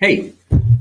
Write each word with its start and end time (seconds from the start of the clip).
Hey, 0.00 0.32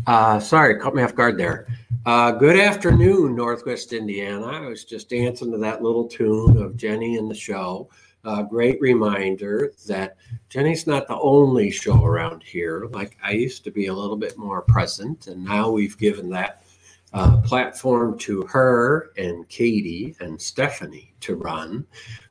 uh, 0.08 0.40
sorry, 0.40 0.80
caught 0.80 0.96
me 0.96 1.04
off 1.04 1.14
guard 1.14 1.38
there. 1.38 1.68
Uh, 2.06 2.32
good 2.32 2.58
afternoon, 2.58 3.36
Northwest 3.36 3.92
Indiana. 3.92 4.46
I 4.46 4.62
was 4.62 4.86
just 4.86 5.10
dancing 5.10 5.52
to 5.52 5.58
that 5.58 5.84
little 5.84 6.08
tune 6.08 6.56
of 6.56 6.78
Jenny 6.78 7.18
and 7.18 7.30
the 7.30 7.36
show. 7.36 7.90
Uh, 8.24 8.44
great 8.44 8.80
reminder 8.80 9.74
that 9.90 10.16
Jenny's 10.48 10.88
not 10.88 11.06
the 11.10 11.20
only 11.20 11.70
show 11.70 12.02
around 12.02 12.44
here. 12.44 12.88
Like 12.94 13.18
I 13.22 13.32
used 13.32 13.66
to 13.66 13.72
be 13.72 13.88
a 13.88 13.94
little 13.94 14.16
bit 14.16 14.38
more 14.38 14.62
present, 14.62 15.28
and 15.28 15.44
now 15.44 15.70
we've 15.70 15.98
given 15.98 16.30
that 16.30 16.64
uh, 17.12 17.42
platform 17.42 18.18
to 18.20 18.44
her 18.44 19.12
and 19.18 19.46
Katie 19.50 20.16
and 20.22 20.42
Stephanie 20.42 21.14
to 21.20 21.36
run. 21.36 21.86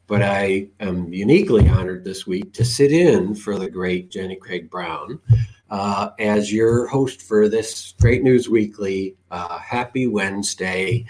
But 0.06 0.22
I 0.22 0.68
am 0.80 1.12
uniquely 1.12 1.68
honored 1.68 2.02
this 2.02 2.26
week 2.26 2.54
to 2.54 2.64
sit 2.64 2.92
in 2.92 3.34
for 3.34 3.58
the 3.58 3.68
great 3.68 4.10
Jenny 4.10 4.36
Craig 4.36 4.70
Brown 4.70 5.20
uh, 5.70 6.10
as 6.18 6.52
your 6.52 6.86
host 6.86 7.22
for 7.22 7.48
this 7.48 7.94
Great 8.00 8.22
News 8.22 8.48
Weekly. 8.48 9.16
Uh, 9.30 9.58
happy 9.58 10.06
Wednesday. 10.06 11.06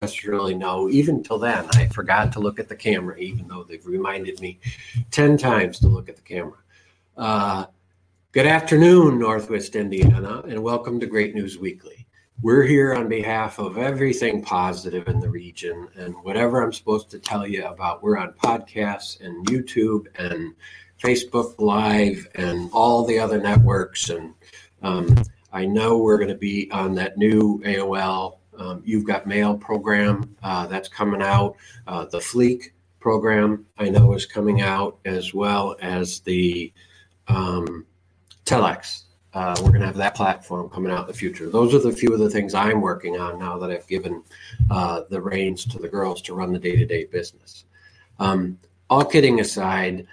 necessarily 0.00 0.54
know. 0.54 0.88
Even 0.88 1.24
till 1.24 1.40
then, 1.40 1.66
I 1.72 1.86
forgot 1.88 2.32
to 2.32 2.40
look 2.40 2.60
at 2.60 2.68
the 2.68 2.76
camera, 2.76 3.18
even 3.18 3.48
though 3.48 3.64
they've 3.64 3.84
reminded 3.84 4.40
me 4.40 4.60
10 5.10 5.36
times 5.36 5.80
to 5.80 5.88
look 5.88 6.08
at 6.08 6.14
the 6.14 6.22
camera. 6.22 6.58
Uh, 7.16 7.66
good 8.30 8.46
afternoon, 8.46 9.18
Northwest 9.18 9.74
Indiana, 9.74 10.42
and 10.46 10.62
welcome 10.62 11.00
to 11.00 11.06
Great 11.06 11.34
News 11.34 11.58
Weekly. 11.58 11.97
We're 12.40 12.62
here 12.62 12.94
on 12.94 13.08
behalf 13.08 13.58
of 13.58 13.78
everything 13.78 14.42
positive 14.42 15.08
in 15.08 15.18
the 15.18 15.28
region 15.28 15.88
and 15.96 16.14
whatever 16.22 16.62
I'm 16.62 16.72
supposed 16.72 17.10
to 17.10 17.18
tell 17.18 17.44
you 17.44 17.66
about. 17.66 18.00
We're 18.00 18.16
on 18.16 18.32
podcasts 18.32 19.20
and 19.20 19.44
YouTube 19.48 20.06
and 20.14 20.54
Facebook 21.02 21.56
Live 21.58 22.28
and 22.36 22.70
all 22.72 23.04
the 23.04 23.18
other 23.18 23.40
networks. 23.40 24.10
And 24.10 24.34
um, 24.82 25.16
I 25.52 25.66
know 25.66 25.98
we're 25.98 26.16
going 26.16 26.28
to 26.28 26.36
be 26.36 26.70
on 26.70 26.94
that 26.94 27.18
new 27.18 27.60
AOL 27.64 28.38
um, 28.56 28.82
You've 28.84 29.04
Got 29.04 29.26
Mail 29.26 29.58
program 29.58 30.36
uh, 30.44 30.68
that's 30.68 30.88
coming 30.88 31.22
out. 31.22 31.56
Uh, 31.88 32.04
the 32.04 32.18
Fleek 32.18 32.70
program 33.00 33.66
I 33.78 33.88
know 33.88 34.12
is 34.14 34.26
coming 34.26 34.60
out 34.60 34.98
as 35.04 35.34
well 35.34 35.74
as 35.82 36.20
the 36.20 36.72
um, 37.26 37.84
Telex 38.44 39.06
uh, 39.34 39.54
we're 39.58 39.68
going 39.68 39.80
to 39.80 39.86
have 39.86 39.96
that 39.96 40.14
platform 40.14 40.70
coming 40.70 40.90
out 40.90 41.02
in 41.02 41.06
the 41.06 41.12
future. 41.12 41.50
Those 41.50 41.74
are 41.74 41.78
the 41.78 41.92
few 41.92 42.12
of 42.12 42.18
the 42.18 42.30
things 42.30 42.54
I'm 42.54 42.80
working 42.80 43.18
on 43.18 43.38
now 43.38 43.58
that 43.58 43.70
I've 43.70 43.86
given 43.86 44.22
uh, 44.70 45.02
the 45.10 45.20
reins 45.20 45.64
to 45.66 45.78
the 45.78 45.88
girls 45.88 46.22
to 46.22 46.34
run 46.34 46.52
the 46.52 46.58
day 46.58 46.76
to 46.76 46.86
day 46.86 47.04
business. 47.04 47.64
Um, 48.18 48.58
all 48.88 49.04
kidding 49.04 49.40
aside, 49.40 50.06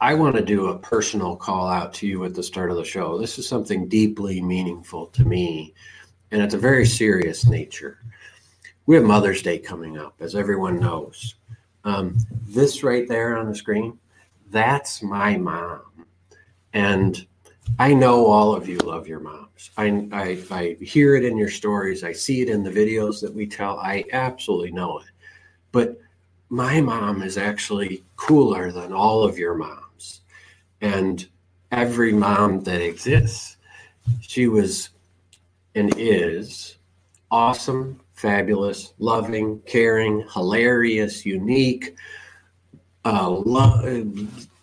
I 0.00 0.14
want 0.14 0.36
to 0.36 0.42
do 0.42 0.68
a 0.68 0.78
personal 0.78 1.36
call 1.36 1.68
out 1.68 1.92
to 1.94 2.06
you 2.06 2.24
at 2.24 2.34
the 2.34 2.42
start 2.42 2.70
of 2.70 2.76
the 2.76 2.84
show. 2.84 3.18
This 3.18 3.38
is 3.38 3.48
something 3.48 3.88
deeply 3.88 4.40
meaningful 4.40 5.06
to 5.06 5.24
me, 5.24 5.74
and 6.30 6.40
it's 6.40 6.54
a 6.54 6.58
very 6.58 6.86
serious 6.86 7.46
nature. 7.46 7.98
We 8.86 8.96
have 8.96 9.04
Mother's 9.04 9.42
Day 9.42 9.58
coming 9.58 9.98
up, 9.98 10.14
as 10.20 10.34
everyone 10.34 10.80
knows. 10.80 11.34
Um, 11.84 12.16
this 12.46 12.82
right 12.82 13.08
there 13.08 13.36
on 13.36 13.48
the 13.48 13.54
screen, 13.54 13.98
that's 14.50 15.02
my 15.02 15.36
mom. 15.36 16.06
And 16.72 17.26
I 17.78 17.94
know 17.94 18.26
all 18.26 18.54
of 18.54 18.68
you 18.68 18.78
love 18.78 19.08
your 19.08 19.20
moms. 19.20 19.70
I, 19.76 20.08
I, 20.12 20.38
I 20.50 20.76
hear 20.80 21.16
it 21.16 21.24
in 21.24 21.36
your 21.36 21.50
stories. 21.50 22.04
I 22.04 22.12
see 22.12 22.42
it 22.42 22.48
in 22.48 22.62
the 22.62 22.70
videos 22.70 23.20
that 23.20 23.32
we 23.32 23.46
tell. 23.46 23.78
I 23.78 24.04
absolutely 24.12 24.72
know 24.72 24.98
it. 24.98 25.06
But 25.72 25.98
my 26.48 26.80
mom 26.80 27.22
is 27.22 27.38
actually 27.38 28.04
cooler 28.16 28.72
than 28.72 28.92
all 28.92 29.24
of 29.24 29.38
your 29.38 29.54
moms 29.54 30.20
and 30.80 31.26
every 31.70 32.12
mom 32.12 32.62
that 32.64 32.82
exists. 32.82 33.56
She 34.20 34.48
was 34.48 34.90
and 35.74 35.94
is 35.96 36.76
awesome, 37.30 37.98
fabulous, 38.12 38.92
loving, 38.98 39.60
caring, 39.60 40.26
hilarious, 40.32 41.24
unique, 41.24 41.96
uh, 43.04 43.28
lo- 43.28 44.14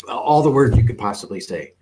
all 0.08 0.42
the 0.44 0.52
words 0.52 0.78
you 0.78 0.84
could 0.84 0.98
possibly 0.98 1.40
say. 1.40 1.74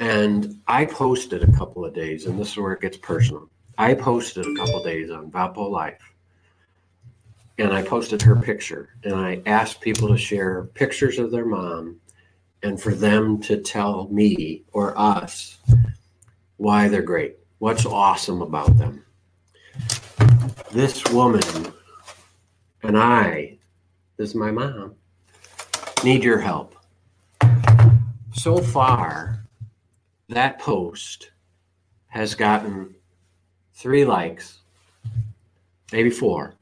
And 0.00 0.60
I 0.68 0.84
posted 0.84 1.42
a 1.42 1.52
couple 1.52 1.84
of 1.84 1.94
days, 1.94 2.26
and 2.26 2.38
this 2.38 2.52
is 2.52 2.56
where 2.56 2.72
it 2.72 2.80
gets 2.80 2.96
personal. 2.96 3.48
I 3.76 3.94
posted 3.94 4.46
a 4.46 4.54
couple 4.54 4.82
days 4.82 5.10
on 5.10 5.30
Valpo 5.30 5.70
Life, 5.70 6.14
and 7.58 7.72
I 7.72 7.82
posted 7.82 8.22
her 8.22 8.36
picture, 8.36 8.90
and 9.02 9.14
I 9.14 9.42
asked 9.46 9.80
people 9.80 10.08
to 10.08 10.16
share 10.16 10.64
pictures 10.74 11.18
of 11.18 11.30
their 11.30 11.44
mom, 11.44 12.00
and 12.62 12.80
for 12.80 12.94
them 12.94 13.40
to 13.42 13.60
tell 13.60 14.08
me 14.08 14.62
or 14.72 14.96
us 14.98 15.58
why 16.56 16.88
they're 16.88 17.02
great, 17.02 17.36
what's 17.58 17.86
awesome 17.86 18.42
about 18.42 18.76
them. 18.78 19.04
This 20.70 21.04
woman 21.10 21.72
and 22.82 22.98
I, 22.98 23.58
this 24.16 24.30
is 24.30 24.34
my 24.34 24.50
mom, 24.50 24.94
need 26.04 26.22
your 26.22 26.38
help. 26.38 26.74
So 28.32 28.58
far, 28.58 29.44
that 30.28 30.58
post 30.60 31.30
has 32.08 32.34
gotten 32.34 32.94
three 33.72 34.04
likes, 34.04 34.58
maybe 35.92 36.10
four, 36.10 36.54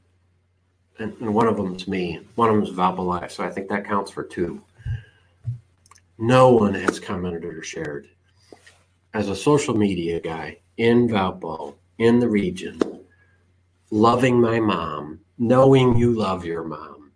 and, 0.99 1.13
and 1.19 1.33
one 1.33 1.47
of 1.47 1.57
them 1.57 1.75
is 1.75 1.87
me. 1.87 2.21
One 2.35 2.49
of 2.49 2.55
them 2.55 2.63
is 2.63 2.71
Valpo 2.71 3.29
so 3.29 3.43
I 3.43 3.49
think 3.49 3.69
that 3.69 3.85
counts 3.85 4.11
for 4.11 4.23
two. 4.23 4.61
No 6.17 6.49
one 6.49 6.73
has 6.73 6.99
commented 6.99 7.45
or 7.45 7.61
shared. 7.61 8.07
As 9.13 9.29
a 9.29 9.35
social 9.35 9.75
media 9.75 10.19
guy 10.19 10.59
in 10.77 11.07
Valpo, 11.07 11.75
in 11.97 12.19
the 12.19 12.27
region, 12.27 12.79
loving 13.91 14.39
my 14.39 14.59
mom, 14.59 15.19
knowing 15.37 15.95
you 15.97 16.13
love 16.13 16.45
your 16.45 16.63
mom, 16.63 17.11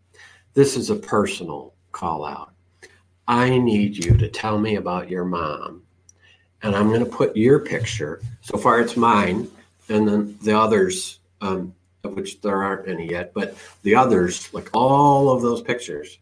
this 0.53 0.75
is 0.75 0.89
a 0.89 0.95
personal 0.95 1.73
call 1.91 2.25
out. 2.25 2.53
I 3.27 3.57
need 3.57 4.03
you 4.03 4.17
to 4.17 4.27
tell 4.27 4.57
me 4.57 4.75
about 4.75 5.09
your 5.09 5.25
mom 5.25 5.80
and 6.63 6.75
I'm 6.75 6.89
going 6.89 7.03
to 7.03 7.09
put 7.09 7.35
your 7.35 7.59
picture. 7.59 8.21
So 8.41 8.57
far, 8.57 8.79
it's 8.79 8.95
mine, 8.95 9.49
and 9.89 10.07
then 10.07 10.37
the 10.41 10.57
others, 10.57 11.19
um, 11.41 11.73
which 12.03 12.41
there 12.41 12.63
aren't 12.63 12.87
any 12.87 13.09
yet, 13.09 13.33
but 13.33 13.57
the 13.83 13.95
others, 13.95 14.53
like 14.53 14.69
all 14.73 15.29
of 15.29 15.41
those 15.41 15.61
pictures, 15.61 16.19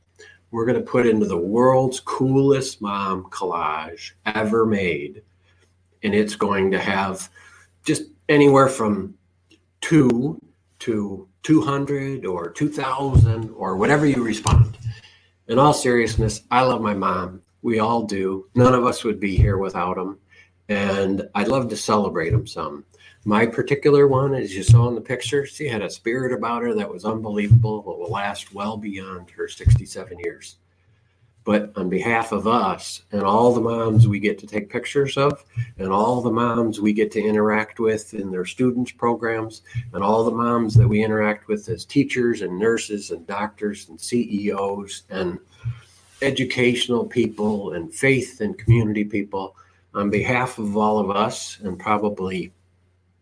we're 0.51 0.65
going 0.65 0.79
to 0.79 0.83
put 0.83 1.05
into 1.05 1.25
the 1.25 1.37
world's 1.37 1.99
coolest 1.99 2.81
mom 2.81 3.25
collage 3.25 4.11
ever 4.25 4.65
made, 4.65 5.21
and 6.03 6.15
it's 6.15 6.35
going 6.35 6.71
to 6.71 6.79
have 6.79 7.29
just 7.85 8.03
anywhere 8.29 8.67
from 8.67 9.13
two 9.81 10.41
to 10.79 11.27
200 11.43 12.25
or 12.25 12.49
2000 12.49 13.49
or 13.51 13.77
whatever 13.77 14.05
you 14.05 14.23
respond. 14.23 14.77
In 15.47 15.59
all 15.59 15.73
seriousness, 15.73 16.41
I 16.51 16.61
love 16.61 16.81
my 16.81 16.93
mom. 16.93 17.41
We 17.61 17.79
all 17.79 18.03
do. 18.03 18.47
None 18.55 18.73
of 18.73 18.85
us 18.85 19.03
would 19.03 19.19
be 19.19 19.35
here 19.35 19.57
without 19.57 19.95
them 19.95 20.17
and 20.69 21.27
I'd 21.33 21.47
love 21.47 21.67
to 21.69 21.75
celebrate 21.75 22.29
them 22.29 22.47
some. 22.47 22.85
My 23.25 23.45
particular 23.45 24.07
one, 24.07 24.33
as 24.33 24.55
you 24.55 24.63
saw 24.63 24.87
in 24.87 24.95
the 24.95 25.01
picture, 25.01 25.45
she 25.45 25.67
had 25.67 25.81
a 25.81 25.89
spirit 25.89 26.31
about 26.31 26.61
her 26.61 26.73
that 26.75 26.89
was 26.89 27.03
unbelievable, 27.03 27.81
that 27.81 27.99
will 27.99 28.09
last 28.09 28.53
well 28.53 28.77
beyond 28.77 29.29
her 29.31 29.47
67 29.47 30.19
years. 30.19 30.55
But 31.43 31.71
on 31.75 31.89
behalf 31.89 32.31
of 32.31 32.47
us 32.47 33.01
and 33.11 33.23
all 33.23 33.53
the 33.53 33.61
moms 33.61 34.07
we 34.07 34.19
get 34.19 34.37
to 34.39 34.47
take 34.47 34.69
pictures 34.69 35.17
of, 35.17 35.43
and 35.79 35.91
all 35.91 36.21
the 36.21 36.31
moms 36.31 36.79
we 36.79 36.93
get 36.93 37.11
to 37.13 37.21
interact 37.21 37.79
with 37.79 38.13
in 38.13 38.29
their 38.29 38.45
students' 38.45 38.91
programs, 38.91 39.63
and 39.93 40.03
all 40.03 40.23
the 40.23 40.31
moms 40.31 40.75
that 40.75 40.87
we 40.87 41.03
interact 41.03 41.47
with 41.47 41.67
as 41.67 41.85
teachers 41.85 42.41
and 42.41 42.59
nurses 42.59 43.09
and 43.09 43.25
doctors 43.25 43.89
and 43.89 43.99
CEOs 43.99 45.03
and 45.09 45.39
educational 46.21 47.05
people 47.05 47.73
and 47.73 47.93
faith 47.93 48.41
and 48.41 48.57
community 48.57 49.03
people, 49.03 49.55
on 49.93 50.09
behalf 50.09 50.59
of 50.59 50.77
all 50.77 50.99
of 50.99 51.09
us 51.09 51.59
and 51.61 51.79
probably 51.79 52.51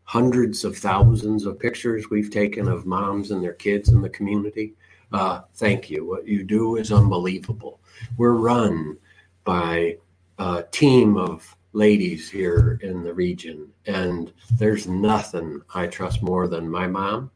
hundreds 0.03 0.63
of 0.63 0.77
thousands 0.77 1.45
of 1.45 1.59
pictures 1.59 2.09
we've 2.09 2.31
taken 2.31 2.67
of 2.67 2.85
moms 2.85 3.31
and 3.31 3.43
their 3.43 3.53
kids 3.53 3.89
in 3.89 4.01
the 4.01 4.09
community. 4.09 4.73
Uh, 5.11 5.41
thank 5.55 5.89
you. 5.89 6.05
What 6.05 6.27
you 6.27 6.43
do 6.43 6.77
is 6.77 6.91
unbelievable. 6.91 7.79
We're 8.17 8.33
run 8.33 8.97
by 9.43 9.97
a 10.39 10.63
team 10.71 11.17
of 11.17 11.55
ladies 11.73 12.29
here 12.29 12.79
in 12.81 13.03
the 13.03 13.13
region, 13.13 13.69
and 13.85 14.31
there's 14.57 14.87
nothing 14.87 15.61
I 15.73 15.87
trust 15.87 16.23
more 16.23 16.47
than 16.47 16.69
my 16.69 16.87
mom. 16.87 17.31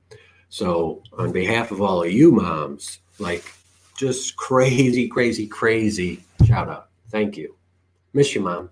So, 0.49 1.01
on 1.17 1.31
behalf 1.31 1.71
of 1.71 1.81
all 1.81 2.03
of 2.03 2.11
you 2.11 2.31
moms, 2.31 2.99
like 3.19 3.43
just 3.97 4.35
crazy, 4.35 5.07
crazy, 5.07 5.47
crazy 5.47 6.23
shout 6.45 6.69
out. 6.69 6.89
Thank 7.09 7.37
you. 7.37 7.55
Miss 8.13 8.33
you, 8.35 8.41
mom. 8.41 8.69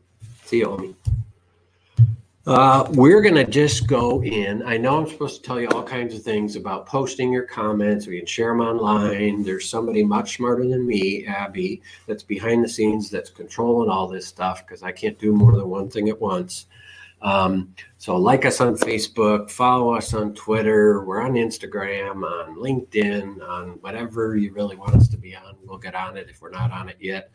See 0.50 0.62
you, 0.62 0.66
Omi. 0.66 0.96
Uh, 2.48 2.88
we're 2.94 3.22
going 3.22 3.36
to 3.36 3.46
just 3.46 3.86
go 3.86 4.24
in. 4.24 4.63
I 4.63 4.78
know 4.78 4.98
I'm 4.98 5.07
supposed 5.07 5.44
to 5.44 5.48
tell 5.48 5.62
you 5.62 5.68
all 5.68 5.84
kinds 5.84 6.16
of 6.16 6.24
things 6.24 6.56
about 6.56 6.88
posting 6.88 7.31
your 7.31 7.44
comments. 7.44 8.07
We 8.07 8.18
can 8.18 8.25
share 8.25 8.50
them 8.50 8.62
online. 8.62 9.44
There's 9.44 9.69
somebody 9.69 10.04
much 10.04 10.38
smarter 10.38 10.68
than 10.68 10.88
me, 10.88 11.24
Abby, 11.28 11.84
that's 12.07 12.24
behind 12.24 12.63
the 12.63 12.68
scenes 12.68 13.12
that's 13.12 13.30
controlling 13.30 13.92
all 13.92 14.07
this 14.07 14.25
stuff 14.25 14.66
because 14.66 14.81
I 14.81 14.92
can't 14.92 15.19
do 15.19 15.34
more 15.34 15.56
than 15.56 15.69
one 15.69 15.88
thing 15.88 16.10
at 16.10 16.19
once. 16.19 16.66
Um, 17.22 17.75
so, 18.00 18.18
like 18.18 18.44
us 18.44 18.60
on 18.60 18.75
Facebook, 18.75 19.52
follow 19.52 19.94
us 19.94 20.16
on 20.16 20.34
Twitter. 20.34 21.06
We're 21.06 21.22
on 21.22 21.34
Instagram, 21.34 22.24
on 22.24 22.56
LinkedIn, 22.56 23.48
on 23.48 23.69
whatever 23.81 24.36
you 24.36 24.52
really 24.52 24.78
want 24.78 24.95
us 24.95 25.10
to 25.10 25.18
be 25.18 25.36
on. 25.36 25.57
We'll 25.63 25.78
get 25.78 25.94
on 25.94 26.18
it 26.18 26.28
if 26.28 26.42
we're 26.42 26.50
not 26.50 26.72
on 26.72 26.90
it 26.90 26.98
yet. 27.00 27.30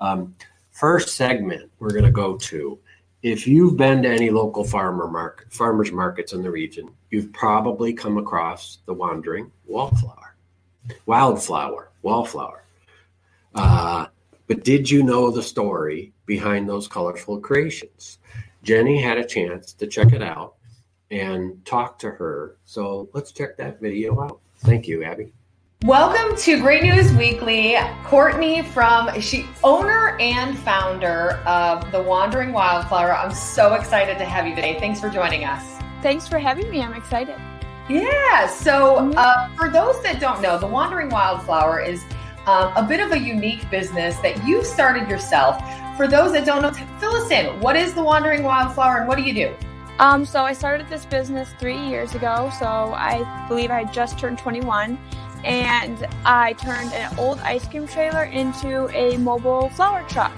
Um, 0.00 0.34
first 0.78 1.16
segment 1.16 1.70
we're 1.80 1.90
going 1.90 2.04
to 2.04 2.10
go 2.10 2.36
to 2.36 2.78
if 3.22 3.48
you've 3.48 3.76
been 3.76 4.02
to 4.02 4.08
any 4.08 4.30
local 4.30 4.62
farmer 4.62 5.08
market, 5.08 5.52
farmers 5.52 5.90
markets 5.90 6.32
in 6.32 6.42
the 6.42 6.50
region, 6.50 6.88
you've 7.10 7.32
probably 7.32 7.92
come 7.92 8.16
across 8.16 8.78
the 8.86 8.94
wandering 8.94 9.50
wallflower, 9.66 10.36
wildflower, 11.06 11.90
wallflower. 12.02 12.62
Uh, 13.54 14.06
but 14.46 14.62
did 14.62 14.88
you 14.88 15.02
know 15.02 15.30
the 15.30 15.42
story 15.42 16.12
behind 16.26 16.68
those 16.68 16.86
colorful 16.86 17.40
creations? 17.40 18.18
Jenny 18.62 19.02
had 19.02 19.18
a 19.18 19.26
chance 19.26 19.72
to 19.72 19.86
check 19.86 20.12
it 20.12 20.22
out 20.22 20.54
and 21.10 21.64
talk 21.64 21.98
to 21.98 22.10
her. 22.10 22.56
So 22.64 23.08
let's 23.14 23.32
check 23.32 23.56
that 23.56 23.80
video 23.80 24.20
out. 24.20 24.40
Thank 24.58 24.86
you, 24.86 25.02
Abby. 25.02 25.32
Welcome 25.84 26.36
to 26.38 26.60
Great 26.60 26.82
News 26.82 27.12
Weekly. 27.12 27.76
Courtney 28.02 28.62
from 28.62 29.20
she 29.20 29.46
owner 29.62 30.18
and 30.18 30.58
founder 30.58 31.34
of 31.46 31.92
The 31.92 32.02
Wandering 32.02 32.52
Wildflower. 32.52 33.16
I'm 33.16 33.32
so 33.32 33.74
excited 33.74 34.18
to 34.18 34.24
have 34.24 34.44
you 34.44 34.56
today. 34.56 34.76
Thanks 34.80 35.00
for 35.00 35.08
joining 35.08 35.44
us. 35.44 35.80
Thanks 36.02 36.26
for 36.26 36.40
having 36.40 36.68
me. 36.68 36.82
I'm 36.82 36.94
excited. 36.94 37.36
Yeah. 37.88 38.48
So 38.48 38.96
mm-hmm. 38.96 39.12
uh, 39.16 39.54
for 39.54 39.70
those 39.70 40.02
that 40.02 40.18
don't 40.20 40.42
know, 40.42 40.58
The 40.58 40.66
Wandering 40.66 41.10
Wildflower 41.10 41.80
is 41.80 42.02
um, 42.46 42.72
a 42.74 42.82
bit 42.82 42.98
of 42.98 43.12
a 43.12 43.18
unique 43.18 43.70
business 43.70 44.16
that 44.16 44.44
you 44.44 44.64
started 44.64 45.08
yourself. 45.08 45.62
For 45.96 46.08
those 46.08 46.32
that 46.32 46.44
don't 46.44 46.62
know, 46.62 46.72
fill 46.98 47.12
us 47.12 47.30
in. 47.30 47.60
What 47.60 47.76
is 47.76 47.94
The 47.94 48.02
Wandering 48.02 48.42
Wildflower 48.42 48.98
and 48.98 49.06
what 49.06 49.16
do 49.16 49.22
you 49.22 49.32
do? 49.32 49.54
Um, 50.00 50.24
so 50.24 50.42
I 50.42 50.54
started 50.54 50.88
this 50.88 51.06
business 51.06 51.50
three 51.60 51.78
years 51.78 52.16
ago. 52.16 52.50
So 52.58 52.66
I 52.66 53.46
believe 53.46 53.70
I 53.70 53.84
just 53.84 54.18
turned 54.18 54.38
21 54.38 54.98
and 55.44 56.06
I 56.24 56.54
turned 56.54 56.92
an 56.92 57.16
old 57.18 57.38
ice 57.40 57.66
cream 57.66 57.86
trailer 57.86 58.24
into 58.24 58.88
a 58.96 59.16
mobile 59.18 59.68
flower 59.70 60.04
truck. 60.08 60.32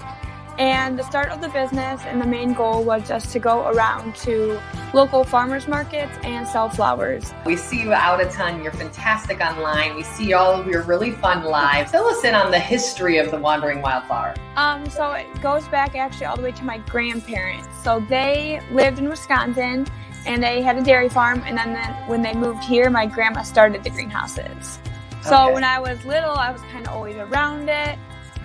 And 0.59 0.99
the 0.99 1.05
start 1.05 1.31
of 1.31 1.41
the 1.41 1.49
business 1.49 2.03
and 2.05 2.21
the 2.21 2.27
main 2.27 2.53
goal 2.53 2.85
was 2.85 3.09
just 3.09 3.33
to 3.33 3.39
go 3.39 3.67
around 3.69 4.15
to 4.17 4.61
local 4.93 5.25
farmers 5.25 5.67
markets 5.67 6.13
and 6.23 6.47
sell 6.47 6.69
flowers. 6.69 7.33
We 7.47 7.57
see 7.57 7.81
you 7.81 7.95
out 7.95 8.21
a 8.21 8.27
ton. 8.27 8.63
You're 8.63 8.73
fantastic 8.73 9.41
online. 9.41 9.97
We 9.97 10.03
see 10.03 10.35
all 10.35 10.53
of 10.53 10.67
your 10.67 10.83
really 10.83 11.13
fun 11.13 11.45
lives. 11.45 11.93
Fill 11.93 12.05
us 12.05 12.25
in 12.25 12.35
on 12.35 12.51
the 12.51 12.59
history 12.59 13.17
of 13.17 13.31
the 13.31 13.39
Wandering 13.39 13.81
Wildflower. 13.81 14.35
Um, 14.57 14.87
so 14.91 15.13
it 15.13 15.27
goes 15.41 15.67
back 15.69 15.95
actually 15.95 16.27
all 16.27 16.37
the 16.37 16.43
way 16.43 16.53
to 16.53 16.65
my 16.65 16.77
grandparents. 16.79 17.69
So 17.83 18.05
they 18.11 18.61
lived 18.71 18.99
in 18.99 19.09
Wisconsin 19.09 19.87
and 20.27 20.43
they 20.43 20.61
had 20.61 20.77
a 20.77 20.83
dairy 20.83 21.09
farm. 21.09 21.43
And 21.47 21.57
then, 21.57 21.73
then 21.73 21.93
when 22.07 22.21
they 22.21 22.35
moved 22.35 22.65
here, 22.65 22.91
my 22.91 23.07
grandma 23.07 23.43
started 23.45 23.83
the 23.83 23.91
greenhouses. 23.91 24.79
So 25.23 25.45
okay. 25.45 25.55
when 25.55 25.65
I 25.65 25.79
was 25.79 26.05
little, 26.05 26.33
I 26.33 26.51
was 26.51 26.61
kind 26.63 26.87
of 26.87 26.95
always 26.95 27.17
around 27.17 27.69
it. 27.69 27.99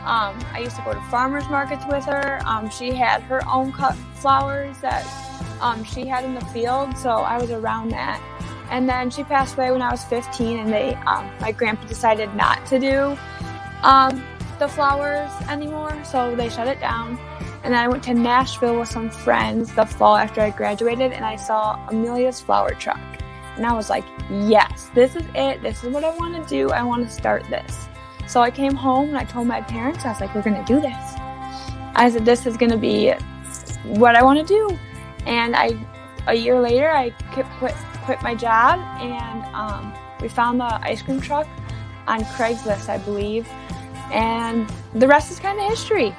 Um, 0.06 0.38
I 0.54 0.60
used 0.60 0.76
to 0.76 0.84
go 0.84 0.94
to 0.94 1.02
farmers 1.10 1.48
markets 1.50 1.84
with 1.90 2.06
her. 2.06 2.40
Um, 2.46 2.70
she 2.70 2.94
had 2.94 3.24
her 3.24 3.42
own 3.50 3.72
cut 3.72 3.96
flowers 4.16 4.78
that 4.80 5.04
um, 5.62 5.84
she 5.84 6.06
had 6.06 6.24
in 6.24 6.36
the 6.36 6.46
field, 6.46 6.98
so 6.98 7.10
I 7.10 7.40
was 7.40 7.50
around 7.50 7.90
that. 7.90 8.22
And 8.70 8.88
then 8.88 9.10
she 9.10 9.24
passed 9.24 9.56
away 9.56 9.72
when 9.72 9.82
I 9.82 9.90
was 9.92 10.04
15, 10.04 10.60
and 10.60 10.72
they, 10.72 10.96
um, 11.08 11.30
my 11.40 11.52
grandpa 11.52 11.86
decided 11.88 12.34
not 12.36 12.66
to 12.68 12.80
do 12.80 13.18
um, 13.84 14.24
the 14.60 14.68
flowers 14.68 15.32
anymore, 15.50 15.98
so 16.04 16.36
they 16.36 16.50
shut 16.50 16.68
it 16.68 16.80
down. 16.80 17.18
And 17.64 17.74
then 17.74 17.84
I 17.84 17.88
went 17.88 18.04
to 18.04 18.14
Nashville 18.14 18.80
with 18.80 18.90
some 18.90 19.10
friends 19.10 19.74
the 19.74 19.86
fall 19.86 20.16
after 20.16 20.42
I 20.42 20.52
graduated, 20.52 21.14
and 21.14 21.26
I 21.26 21.36
saw 21.36 21.84
Amelia's 21.90 22.40
flower 22.40 22.72
truck. 22.72 23.00
And 23.56 23.66
I 23.66 23.74
was 23.74 23.90
like, 23.90 24.06
yes, 24.30 24.90
this 24.94 25.16
is 25.16 25.24
it. 25.34 25.62
This 25.62 25.84
is 25.84 25.90
what 25.90 26.04
I 26.04 26.16
want 26.16 26.36
to 26.36 26.50
do. 26.50 26.72
I 26.72 26.84
want 26.84 27.08
to 27.08 27.14
start 27.14 27.44
this. 27.50 27.88
So 28.28 28.42
I 28.42 28.52
came 28.52 28.76
home 28.76 29.10
and 29.10 29.18
I 29.18 29.24
told 29.24 29.48
my 29.48 29.62
parents, 29.62 30.06
I 30.06 30.10
was 30.10 30.20
like, 30.20 30.34
we're 30.36 30.42
going 30.42 30.64
to 30.64 30.74
do 30.74 30.82
this. 30.82 31.14
I 31.96 32.10
said, 32.12 32.26
this 32.26 32.46
is 32.46 32.58
going 32.58 32.72
to 32.72 32.78
be 32.78 33.14
what 33.84 34.16
I 34.16 34.24
want 34.24 34.40
to 34.40 34.46
do. 34.46 34.78
And 35.26 35.56
I, 35.56 35.78
a 36.28 36.34
year 36.34 36.60
later, 36.60 36.90
I 36.90 37.12
quit, 37.32 37.46
quit 38.04 38.22
my 38.22 38.36
job 38.36 38.80
and 39.00 39.46
um, 39.56 39.94
we 40.22 40.28
found 40.28 40.60
the 40.60 40.66
ice 40.66 41.02
cream 41.02 41.22
truck 41.22 41.48
on 42.08 42.22
Craigslist, 42.22 42.90
I 42.90 42.98
believe. 42.98 43.48
And 44.12 44.72
the 44.94 45.08
rest 45.08 45.32
is 45.32 45.40
kind 45.40 45.60
of 45.60 45.68
history. 45.70 46.14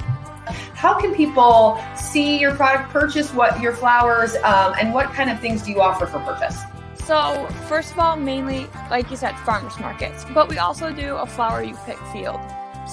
How 0.74 0.98
can 0.98 1.14
people 1.14 1.82
see 1.96 2.38
your 2.38 2.54
product, 2.54 2.90
purchase 2.90 3.32
what 3.32 3.60
your 3.60 3.72
flowers, 3.72 4.36
um, 4.36 4.74
and 4.80 4.94
what 4.94 5.12
kind 5.12 5.28
of 5.28 5.40
things 5.40 5.62
do 5.62 5.72
you 5.72 5.80
offer 5.80 6.06
for 6.06 6.20
purchase? 6.20 6.62
So, 7.06 7.46
first 7.68 7.92
of 7.92 8.00
all, 8.00 8.16
mainly, 8.16 8.66
like 8.90 9.12
you 9.12 9.16
said, 9.16 9.38
farmers 9.38 9.78
markets, 9.78 10.26
but 10.34 10.48
we 10.48 10.58
also 10.58 10.92
do 10.92 11.14
a 11.14 11.24
flower 11.24 11.62
you 11.62 11.76
pick 11.86 11.98
field. 12.12 12.40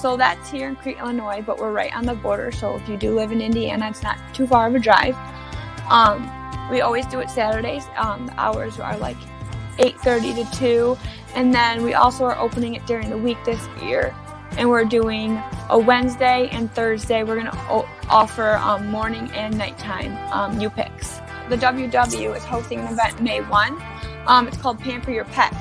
So 0.00 0.16
that's 0.16 0.48
here 0.48 0.68
in 0.68 0.76
Crete, 0.76 0.98
Illinois, 0.98 1.42
but 1.44 1.58
we're 1.58 1.72
right 1.72 1.92
on 1.92 2.06
the 2.06 2.14
border. 2.14 2.52
So 2.52 2.76
if 2.76 2.88
you 2.88 2.96
do 2.96 3.12
live 3.12 3.32
in 3.32 3.40
Indiana, 3.40 3.88
it's 3.90 4.04
not 4.04 4.16
too 4.32 4.46
far 4.46 4.68
of 4.68 4.74
a 4.76 4.78
drive. 4.78 5.16
Um, 5.90 6.30
we 6.70 6.80
always 6.80 7.06
do 7.06 7.18
it 7.18 7.28
Saturdays. 7.28 7.86
Um, 7.96 8.26
the 8.26 8.40
hours 8.40 8.78
are 8.78 8.96
like 8.98 9.16
8:30 9.78 10.44
to 10.44 10.58
2, 10.58 10.98
and 11.34 11.52
then 11.52 11.82
we 11.82 11.94
also 11.94 12.24
are 12.24 12.38
opening 12.38 12.74
it 12.74 12.86
during 12.86 13.10
the 13.10 13.18
week 13.18 13.38
this 13.44 13.66
year. 13.82 14.14
And 14.56 14.68
we're 14.68 14.84
doing 14.84 15.42
a 15.70 15.78
Wednesday 15.78 16.48
and 16.52 16.72
Thursday. 16.72 17.24
We're 17.24 17.36
gonna 17.36 17.66
o- 17.68 17.88
offer 18.08 18.52
um, 18.58 18.86
morning 18.92 19.28
and 19.32 19.58
nighttime 19.58 20.16
um, 20.32 20.60
you 20.60 20.70
picks. 20.70 21.18
The 21.48 21.56
WW 21.56 22.36
is 22.36 22.44
hosting 22.44 22.78
an 22.78 22.92
event 22.92 23.20
May 23.20 23.40
1 23.42 23.82
um, 24.26 24.48
it's 24.48 24.56
called 24.56 24.78
Pamper 24.78 25.10
Your 25.10 25.24
Pets. 25.26 25.56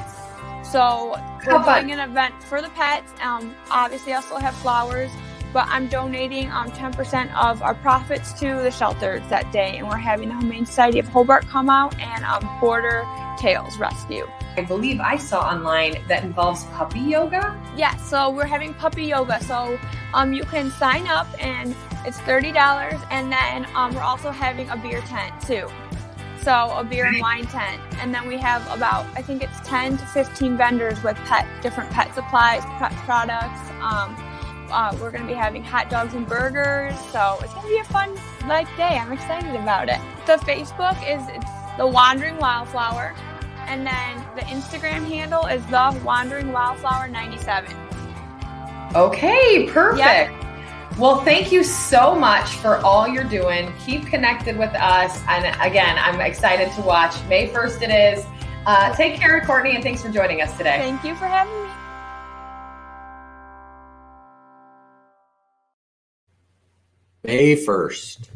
So 0.72 1.12
we're 1.46 1.60
How 1.60 1.64
doing 1.64 1.90
fun. 1.90 2.00
an 2.00 2.10
event 2.10 2.42
for 2.44 2.62
the 2.62 2.70
pets. 2.70 3.12
Um, 3.22 3.54
obviously, 3.70 4.14
I 4.14 4.18
also 4.18 4.38
have 4.38 4.56
flowers, 4.56 5.12
but 5.52 5.68
I'm 5.68 5.88
donating 5.88 6.50
um, 6.52 6.72
10% 6.72 7.34
of 7.36 7.62
our 7.62 7.76
profits 7.76 8.34
to 8.40 8.48
the 8.56 8.72
shelters 8.72 9.22
that 9.30 9.52
day, 9.52 9.78
and 9.78 9.88
we're 9.88 9.98
having 9.98 10.30
the 10.30 10.38
Humane 10.38 10.66
Society 10.66 11.00
of 11.00 11.08
Hobart 11.08 11.48
come 11.48 11.70
out 11.70 11.98
and 12.00 12.24
um, 12.26 12.50
Border 12.60 13.06
Tails 13.38 13.78
Rescue. 13.78 14.28
I 14.58 14.62
believe 14.62 15.00
I 15.00 15.18
saw 15.18 15.42
online 15.42 15.98
that 16.08 16.24
involves 16.24 16.64
puppy 16.66 17.02
yoga. 17.02 17.60
Yeah, 17.76 17.96
so 17.98 18.30
we're 18.30 18.46
having 18.46 18.74
puppy 18.74 19.06
yoga. 19.06 19.44
So 19.44 19.80
um, 20.14 20.34
you 20.34 20.44
can 20.44 20.72
sign 20.72 21.08
up, 21.08 21.28
and 21.44 21.76
it's 22.06 22.20
thirty 22.22 22.52
dollars, 22.52 23.00
and 23.12 23.32
then 23.32 23.68
um, 23.76 23.94
we're 23.94 24.02
also 24.02 24.32
having 24.32 24.70
a 24.70 24.78
beer 24.78 25.02
tent 25.02 25.34
too. 25.42 25.68
So 26.44 26.76
a 26.76 26.84
beer 26.84 27.06
and 27.06 27.22
wine 27.22 27.46
tent, 27.46 27.82
and 28.00 28.14
then 28.14 28.28
we 28.28 28.38
have 28.38 28.62
about 28.70 29.06
I 29.16 29.22
think 29.22 29.42
it's 29.42 29.60
10 29.62 29.98
to 29.98 30.06
15 30.08 30.58
vendors 30.58 31.02
with 31.02 31.16
pet 31.18 31.48
different 31.62 31.90
pet 31.92 32.14
supplies, 32.14 32.64
pet 32.80 32.92
products. 33.06 33.70
Um, 33.82 34.14
uh, 34.70 34.98
we're 35.00 35.12
going 35.12 35.22
to 35.22 35.28
be 35.28 35.34
having 35.34 35.64
hot 35.64 35.90
dogs 35.90 36.16
and 36.16 36.28
burgers, 36.28 37.00
so 37.12 37.38
it's 37.42 37.54
going 37.54 37.66
to 37.66 37.70
be 37.70 37.78
a 37.78 37.86
fun 37.86 38.18
like 38.48 38.68
day. 38.76 38.98
I'm 38.98 39.14
excited 39.14 39.56
about 39.56 39.88
it. 39.88 40.00
The 40.26 40.34
Facebook 40.44 40.98
is 41.08 41.22
it's 41.30 41.78
the 41.78 41.88
Wandering 41.88 42.38
Wildflower, 42.38 43.16
and 43.68 43.88
then 43.88 44.18
the 44.36 44.42
Instagram 44.42 45.08
handle 45.08 45.46
is 45.46 45.66
the 45.68 45.98
Wandering 46.04 46.52
Wildflower 46.52 47.08
97. 47.08 47.74
Okay, 48.96 49.70
perfect. 49.70 50.00
Yep. 50.00 50.43
Well, 51.00 51.22
thank 51.22 51.52
you 51.52 51.64
so 51.64 52.14
much 52.14 52.52
for 52.58 52.78
all 52.78 53.08
you're 53.08 53.24
doing. 53.24 53.74
Keep 53.84 54.06
connected 54.06 54.56
with 54.56 54.70
us. 54.76 55.24
And 55.28 55.44
again, 55.60 55.98
I'm 55.98 56.22
excited 56.22 56.72
to 56.74 56.82
watch. 56.82 57.16
May 57.28 57.48
1st 57.48 57.82
it 57.82 58.18
is. 58.20 58.26
Uh, 58.68 58.96
take 58.96 59.16
care, 59.16 59.42
Courtney, 59.42 59.74
and 59.74 59.84
thanks 59.84 60.04
for 60.04 60.10
joining 60.10 60.42
us 60.42 60.56
today. 60.56 60.78
Thank 60.78 61.04
you 61.04 61.16
for 61.16 61.26
having 61.26 61.52
me. 61.64 61.70
May 67.24 67.56
1st. 67.56 68.30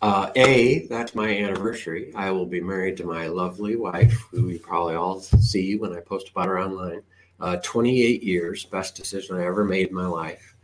Uh, 0.00 0.30
a, 0.36 0.86
that's 0.86 1.16
my 1.16 1.28
anniversary. 1.28 2.12
I 2.14 2.30
will 2.30 2.46
be 2.46 2.60
married 2.60 2.98
to 2.98 3.04
my 3.04 3.26
lovely 3.26 3.74
wife, 3.74 4.28
who 4.30 4.48
you 4.48 4.60
probably 4.60 4.94
all 4.94 5.18
see 5.20 5.74
when 5.74 5.92
I 5.92 6.00
post 6.00 6.28
about 6.28 6.46
her 6.46 6.60
online. 6.60 7.02
Uh, 7.40 7.56
28 7.64 8.22
years, 8.22 8.64
best 8.66 8.94
decision 8.94 9.36
I 9.36 9.44
ever 9.44 9.64
made 9.64 9.88
in 9.88 9.94
my 9.94 10.06
life 10.06 10.54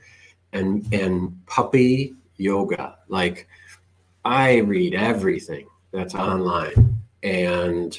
and 0.53 0.87
and 0.93 1.47
puppy 1.47 2.15
yoga. 2.37 2.99
Like 3.09 3.49
I 4.25 4.59
read 4.59 4.95
everything 4.95 5.67
that's 5.93 6.15
online, 6.15 7.03
and 7.23 7.99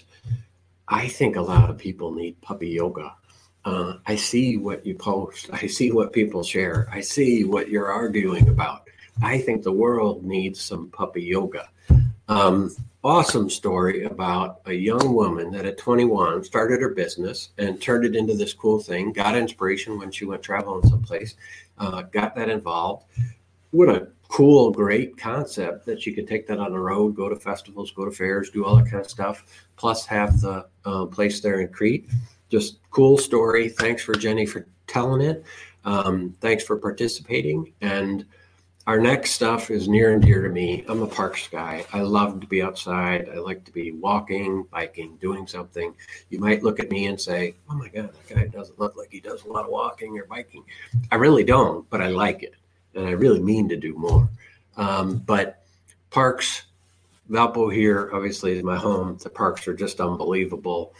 I 0.87 1.07
think 1.07 1.35
a 1.35 1.41
lot 1.41 1.69
of 1.69 1.77
people 1.77 2.13
need 2.13 2.39
puppy 2.41 2.69
yoga. 2.69 3.15
Uh, 3.65 3.97
I 4.05 4.15
see 4.15 4.57
what 4.57 4.85
you 4.85 4.95
post. 4.95 5.49
I 5.51 5.67
see 5.67 5.91
what 5.91 6.13
people 6.13 6.43
share. 6.43 6.87
I 6.91 7.01
see 7.01 7.43
what 7.43 7.69
you're 7.69 7.91
arguing 7.91 8.47
about. 8.47 8.87
I 9.21 9.39
think 9.39 9.63
the 9.63 9.73
world 9.73 10.23
needs 10.23 10.61
some 10.61 10.89
puppy 10.89 11.23
yoga. 11.23 11.67
Um, 12.27 12.75
awesome 13.03 13.49
story 13.49 14.03
about 14.03 14.59
a 14.65 14.73
young 14.73 15.13
woman 15.13 15.51
that 15.51 15.65
at 15.65 15.77
21 15.77 16.43
started 16.43 16.81
her 16.81 16.89
business 16.89 17.49
and 17.57 17.81
turned 17.81 18.05
it 18.05 18.15
into 18.15 18.33
this 18.33 18.53
cool 18.53 18.79
thing. 18.79 19.13
Got 19.13 19.37
inspiration 19.37 19.97
when 19.97 20.11
she 20.11 20.25
went 20.25 20.43
traveling 20.43 20.87
someplace, 20.87 21.35
uh, 21.77 22.01
got 22.03 22.35
that 22.35 22.49
involved. 22.49 23.05
What 23.71 23.89
a 23.89 24.07
cool, 24.27 24.71
great 24.71 25.17
concept 25.17 25.85
that 25.85 26.05
you 26.05 26.13
could 26.13 26.27
take 26.27 26.47
that 26.47 26.59
on 26.59 26.71
the 26.71 26.79
road, 26.79 27.15
go 27.15 27.29
to 27.29 27.35
festivals, 27.35 27.91
go 27.91 28.05
to 28.05 28.11
fairs, 28.11 28.49
do 28.49 28.65
all 28.65 28.75
that 28.75 28.89
kind 28.89 29.03
of 29.03 29.09
stuff, 29.09 29.45
plus 29.77 30.05
have 30.05 30.41
the 30.41 30.67
uh, 30.85 31.05
place 31.05 31.39
there 31.39 31.61
in 31.61 31.69
Crete. 31.69 32.09
Just 32.49 32.79
cool 32.91 33.17
story. 33.17 33.69
Thanks 33.69 34.03
for 34.03 34.15
Jenny 34.15 34.45
for 34.45 34.67
telling 34.87 35.21
it. 35.21 35.45
Um, 35.85 36.35
thanks 36.41 36.63
for 36.63 36.77
participating. 36.77 37.73
And 37.81 38.25
our 38.87 38.97
next 38.97 39.31
stuff 39.31 39.69
is 39.69 39.89
near 39.89 40.13
and 40.13 40.21
dear 40.21 40.41
to 40.41 40.47
me. 40.49 40.85
I'm 40.87 41.01
a 41.01 41.07
parks 41.07 41.49
guy. 41.49 41.85
I 41.91 41.99
love 41.99 42.39
to 42.39 42.47
be 42.47 42.61
outside. 42.61 43.27
I 43.27 43.35
like 43.35 43.65
to 43.65 43.71
be 43.73 43.91
walking, 43.91 44.63
biking, 44.71 45.17
doing 45.17 45.45
something. 45.45 45.93
You 46.29 46.39
might 46.39 46.63
look 46.63 46.79
at 46.79 46.89
me 46.89 47.07
and 47.07 47.19
say, 47.19 47.55
"Oh 47.69 47.75
my 47.75 47.89
God, 47.89 48.13
that 48.13 48.33
guy 48.33 48.47
doesn't 48.47 48.79
look 48.79 48.95
like 48.95 49.09
he 49.11 49.19
does 49.19 49.43
a 49.43 49.49
lot 49.49 49.65
of 49.65 49.71
walking 49.71 50.17
or 50.17 50.23
biking." 50.23 50.63
I 51.11 51.15
really 51.15 51.43
don't, 51.43 51.87
but 51.89 52.01
I 52.01 52.07
like 52.07 52.43
it, 52.43 52.55
and 52.95 53.05
I 53.05 53.11
really 53.11 53.41
mean 53.41 53.67
to 53.67 53.75
do 53.75 53.93
more. 53.93 54.29
Um, 54.77 55.17
but 55.17 55.65
parks, 56.09 56.63
Valpo 57.29 57.73
here 57.73 58.09
obviously 58.13 58.53
is 58.53 58.63
my 58.63 58.77
home. 58.77 59.17
The 59.21 59.29
parks 59.29 59.67
are 59.67 59.73
just 59.73 59.99
unbelievable. 59.99 60.93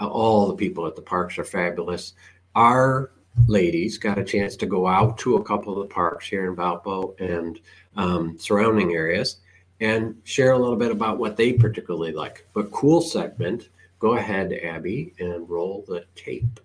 All 0.00 0.48
the 0.48 0.56
people 0.56 0.86
at 0.86 0.96
the 0.96 1.02
parks 1.02 1.38
are 1.38 1.44
fabulous. 1.44 2.14
Our 2.54 3.10
ladies 3.46 3.98
got 3.98 4.18
a 4.18 4.24
chance 4.24 4.56
to 4.56 4.66
go 4.66 4.86
out 4.86 5.18
to 5.18 5.36
a 5.36 5.44
couple 5.44 5.72
of 5.72 5.88
the 5.88 5.94
parks 5.94 6.26
here 6.26 6.48
in 6.48 6.56
Valpo 6.56 7.18
and 7.20 7.60
um, 7.96 8.38
surrounding 8.38 8.92
areas 8.92 9.36
and 9.80 10.16
share 10.24 10.52
a 10.52 10.58
little 10.58 10.76
bit 10.76 10.90
about 10.90 11.18
what 11.18 11.36
they 11.36 11.52
particularly 11.52 12.12
like. 12.12 12.46
But 12.54 12.70
cool 12.70 13.00
segment. 13.00 13.68
Go 13.98 14.16
ahead, 14.16 14.52
Abby, 14.52 15.14
and 15.18 15.48
roll 15.48 15.84
the 15.88 16.04
tape. 16.14 16.60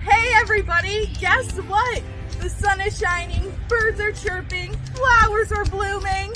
Hey, 0.00 0.32
everybody! 0.36 1.10
Guess 1.18 1.56
what? 1.62 2.02
The 2.40 2.48
sun 2.48 2.80
is 2.80 2.98
shining, 2.98 3.52
birds 3.66 3.98
are 3.98 4.12
chirping, 4.12 4.72
flowers 4.94 5.50
are 5.50 5.64
blooming. 5.64 6.32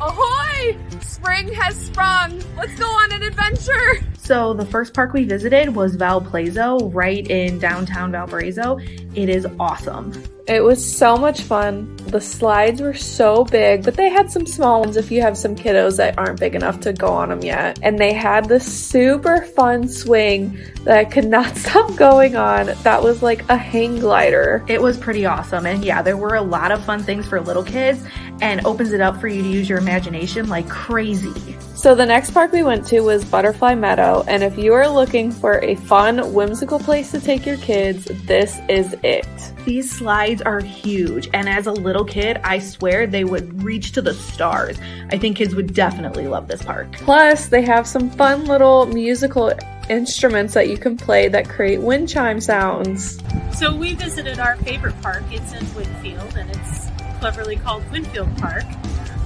Ahoy! 0.00 0.78
Spring 1.00 1.52
has 1.52 1.76
sprung. 1.76 2.42
Let's 2.56 2.78
go 2.78 2.86
on 2.86 3.12
an 3.12 3.22
adventure. 3.22 4.04
So 4.22 4.54
the 4.54 4.64
first 4.64 4.94
park 4.94 5.12
we 5.12 5.24
visited 5.24 5.74
was 5.74 5.96
Valplezo, 5.96 6.94
right 6.94 7.28
in 7.28 7.58
downtown 7.58 8.12
Valparaiso. 8.12 8.78
It 9.16 9.28
is 9.28 9.48
awesome. 9.58 10.12
It 10.46 10.62
was 10.62 10.80
so 10.84 11.16
much 11.16 11.40
fun. 11.42 11.96
The 12.06 12.20
slides 12.20 12.80
were 12.80 12.94
so 12.94 13.44
big, 13.44 13.82
but 13.82 13.94
they 13.94 14.08
had 14.08 14.30
some 14.30 14.46
small 14.46 14.80
ones 14.80 14.96
if 14.96 15.10
you 15.10 15.20
have 15.22 15.36
some 15.36 15.56
kiddos 15.56 15.96
that 15.96 16.16
aren't 16.18 16.38
big 16.38 16.54
enough 16.54 16.78
to 16.80 16.92
go 16.92 17.08
on 17.08 17.30
them 17.30 17.42
yet. 17.42 17.80
And 17.82 17.98
they 17.98 18.12
had 18.12 18.48
this 18.48 18.64
super 18.64 19.42
fun 19.42 19.88
swing 19.88 20.56
that 20.84 20.98
I 20.98 21.04
could 21.04 21.26
not 21.26 21.56
stop 21.56 21.96
going 21.96 22.36
on. 22.36 22.66
That 22.84 23.02
was 23.02 23.24
like 23.24 23.48
a 23.48 23.56
hang 23.56 23.98
glider. 23.98 24.64
It 24.68 24.80
was 24.80 24.96
pretty 24.96 25.26
awesome. 25.26 25.66
And 25.66 25.84
yeah, 25.84 26.00
there 26.00 26.16
were 26.16 26.36
a 26.36 26.42
lot 26.42 26.70
of 26.70 26.84
fun 26.84 27.02
things 27.02 27.26
for 27.26 27.40
little 27.40 27.64
kids 27.64 28.04
and 28.40 28.64
opens 28.64 28.92
it 28.92 29.00
up 29.00 29.20
for 29.20 29.26
you 29.26 29.42
to 29.42 29.48
use 29.48 29.68
your 29.68 29.78
imagination 29.78 30.48
like 30.48 30.68
crazy. 30.68 31.56
So 31.74 31.96
the 31.96 32.06
next 32.06 32.30
park 32.30 32.52
we 32.52 32.62
went 32.62 32.86
to 32.88 33.00
was 33.00 33.24
Butterfly 33.24 33.74
Meadow, 33.74 34.24
and 34.28 34.44
if 34.44 34.56
you 34.56 34.72
are 34.72 34.88
looking 34.88 35.32
for 35.32 35.58
a 35.64 35.74
fun, 35.74 36.32
whimsical 36.32 36.78
place 36.78 37.10
to 37.10 37.20
take 37.20 37.44
your 37.44 37.56
kids, 37.56 38.04
this 38.24 38.60
is 38.68 38.94
it. 39.02 39.26
These 39.64 39.90
slides 39.90 40.42
are 40.42 40.60
huge, 40.60 41.28
and 41.34 41.48
as 41.48 41.66
a 41.66 41.72
little 41.72 42.04
kid, 42.04 42.40
I 42.44 42.60
swear 42.60 43.08
they 43.08 43.24
would 43.24 43.64
reach 43.64 43.92
to 43.92 44.02
the 44.02 44.14
stars. 44.14 44.78
I 45.10 45.18
think 45.18 45.38
kids 45.38 45.56
would 45.56 45.74
definitely 45.74 46.28
love 46.28 46.46
this 46.46 46.62
park. 46.62 46.92
Plus, 46.92 47.48
they 47.48 47.62
have 47.62 47.86
some 47.86 48.10
fun 48.10 48.44
little 48.44 48.86
musical 48.86 49.52
instruments 49.88 50.54
that 50.54 50.68
you 50.68 50.76
can 50.76 50.96
play 50.96 51.26
that 51.28 51.48
create 51.48 51.80
wind 51.80 52.08
chime 52.08 52.40
sounds. 52.40 53.18
So 53.58 53.74
we 53.74 53.94
visited 53.94 54.38
our 54.38 54.56
favorite 54.58 55.00
park. 55.02 55.24
It's 55.30 55.52
in 55.52 55.74
Winfield, 55.74 56.36
and 56.36 56.48
it's 56.50 56.88
cleverly 57.18 57.56
called 57.56 57.90
Winfield 57.90 58.36
Park. 58.38 58.64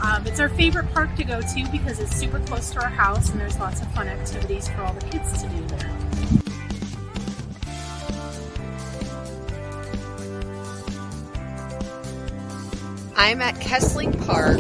Um, 0.03 0.27
it's 0.27 0.41
our 0.41 0.49
favorite 0.49 0.93
park 0.93 1.15
to 1.17 1.25
go 1.25 1.41
to 1.41 1.69
because 1.73 1.99
it's 2.01 2.15
super 2.15 2.39
close 2.41 2.71
to 2.71 2.81
our 2.81 2.89
house 2.89 3.31
and 3.31 3.41
there's 3.41 3.59
lots 3.59 3.81
of 3.81 3.93
fun 3.95 4.09
activities 4.09 4.69
for 4.69 4.83
all 4.83 4.93
the 4.93 5.07
kids 5.07 5.43
to 5.43 5.49
do 5.49 5.67
there. 5.69 5.91
I'm 13.19 13.41
at 13.41 13.55
Kesling 13.57 14.25
Park, 14.27 14.59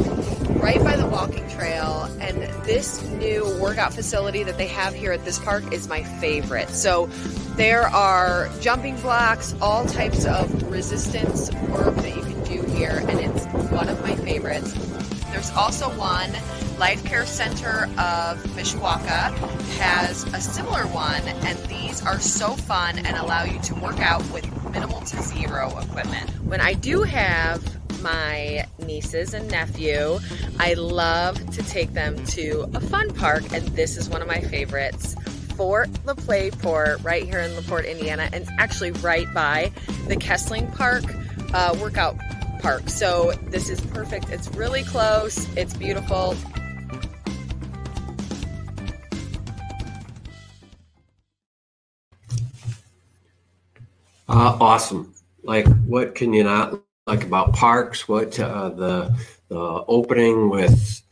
right 0.62 0.82
by 0.82 0.96
the 0.96 1.06
walking 1.06 1.46
trail, 1.50 2.04
and 2.20 2.38
this 2.64 3.02
new 3.02 3.44
workout 3.60 3.92
facility 3.92 4.42
that 4.44 4.56
they 4.56 4.66
have 4.68 4.94
here 4.94 5.12
at 5.12 5.24
this 5.26 5.38
park 5.38 5.72
is 5.72 5.88
my 5.88 6.02
favorite. 6.02 6.70
So 6.70 7.06
there 7.56 7.86
are 7.88 8.48
jumping 8.60 8.98
blocks, 9.02 9.54
all 9.60 9.84
types 9.84 10.24
of 10.24 10.70
resistance 10.70 11.52
work 11.68 11.94
that 11.96 12.16
you 12.16 12.22
can 12.22 12.42
do 12.44 12.62
here, 12.72 13.04
and 13.06 13.20
it's 13.20 13.44
one 13.70 13.90
of 13.90 14.00
my 14.00 14.16
favorites. 14.16 14.74
There's 15.36 15.50
also 15.50 15.90
one, 15.98 16.32
Life 16.78 17.04
Care 17.04 17.26
Center 17.26 17.90
of 17.98 18.42
Mishawaka 18.56 19.36
has 19.76 20.24
a 20.32 20.40
similar 20.40 20.84
one, 20.86 21.20
and 21.20 21.58
these 21.68 22.02
are 22.06 22.18
so 22.18 22.54
fun 22.54 22.98
and 22.98 23.18
allow 23.18 23.44
you 23.44 23.60
to 23.60 23.74
work 23.74 24.00
out 24.00 24.26
with 24.30 24.46
minimal 24.70 25.02
to 25.02 25.22
zero 25.22 25.78
equipment. 25.78 26.30
When 26.42 26.62
I 26.62 26.72
do 26.72 27.02
have 27.02 27.62
my 28.00 28.64
nieces 28.78 29.34
and 29.34 29.46
nephew, 29.50 30.20
I 30.58 30.72
love 30.72 31.50
to 31.50 31.62
take 31.64 31.92
them 31.92 32.16
to 32.28 32.70
a 32.72 32.80
fun 32.80 33.12
park, 33.12 33.44
and 33.52 33.62
this 33.76 33.98
is 33.98 34.08
one 34.08 34.22
of 34.22 34.28
my 34.28 34.40
favorites. 34.40 35.16
Fort 35.54 35.90
LaPlace 36.06 37.04
right 37.04 37.24
here 37.24 37.40
in 37.40 37.54
LaPorte, 37.56 37.84
Indiana, 37.84 38.30
and 38.32 38.48
actually 38.58 38.92
right 38.92 39.26
by 39.34 39.70
the 40.08 40.16
Kesling 40.16 40.74
Park 40.74 41.04
uh, 41.52 41.76
workout 41.78 42.16
park. 42.66 42.88
So 42.88 43.30
this 43.44 43.70
is 43.70 43.80
perfect. 43.80 44.28
It's 44.30 44.48
really 44.48 44.82
close. 44.82 45.46
It's 45.56 45.72
beautiful. 45.72 46.34
Uh, 54.28 54.58
awesome. 54.60 55.14
Like, 55.44 55.68
what 55.84 56.16
can 56.16 56.32
you 56.32 56.42
not 56.42 56.80
like 57.06 57.22
about 57.22 57.52
parks? 57.52 58.08
What 58.08 58.38
uh, 58.40 58.70
the 58.70 59.16
the 59.46 59.84
opening 59.86 60.50
with 60.50 61.02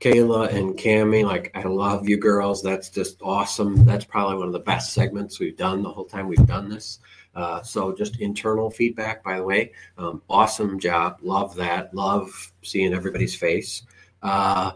Kayla 0.00 0.48
and 0.54 0.78
Cami? 0.78 1.26
Like, 1.26 1.50
I 1.54 1.64
love 1.64 2.08
you 2.08 2.16
girls. 2.16 2.62
That's 2.62 2.88
just 2.88 3.20
awesome. 3.20 3.84
That's 3.84 4.06
probably 4.06 4.38
one 4.38 4.46
of 4.46 4.54
the 4.54 4.60
best 4.60 4.94
segments 4.94 5.38
we've 5.38 5.58
done 5.58 5.82
the 5.82 5.90
whole 5.90 6.06
time 6.06 6.26
we've 6.26 6.46
done 6.46 6.70
this. 6.70 7.00
Uh, 7.34 7.62
so 7.62 7.94
just 7.94 8.20
internal 8.20 8.70
feedback, 8.70 9.22
by 9.22 9.38
the 9.38 9.44
way. 9.44 9.72
Um, 9.98 10.22
awesome 10.28 10.78
job. 10.78 11.18
Love 11.22 11.54
that. 11.56 11.94
Love 11.94 12.52
seeing 12.62 12.92
everybody's 12.92 13.34
face. 13.34 13.82
Uh, 14.22 14.72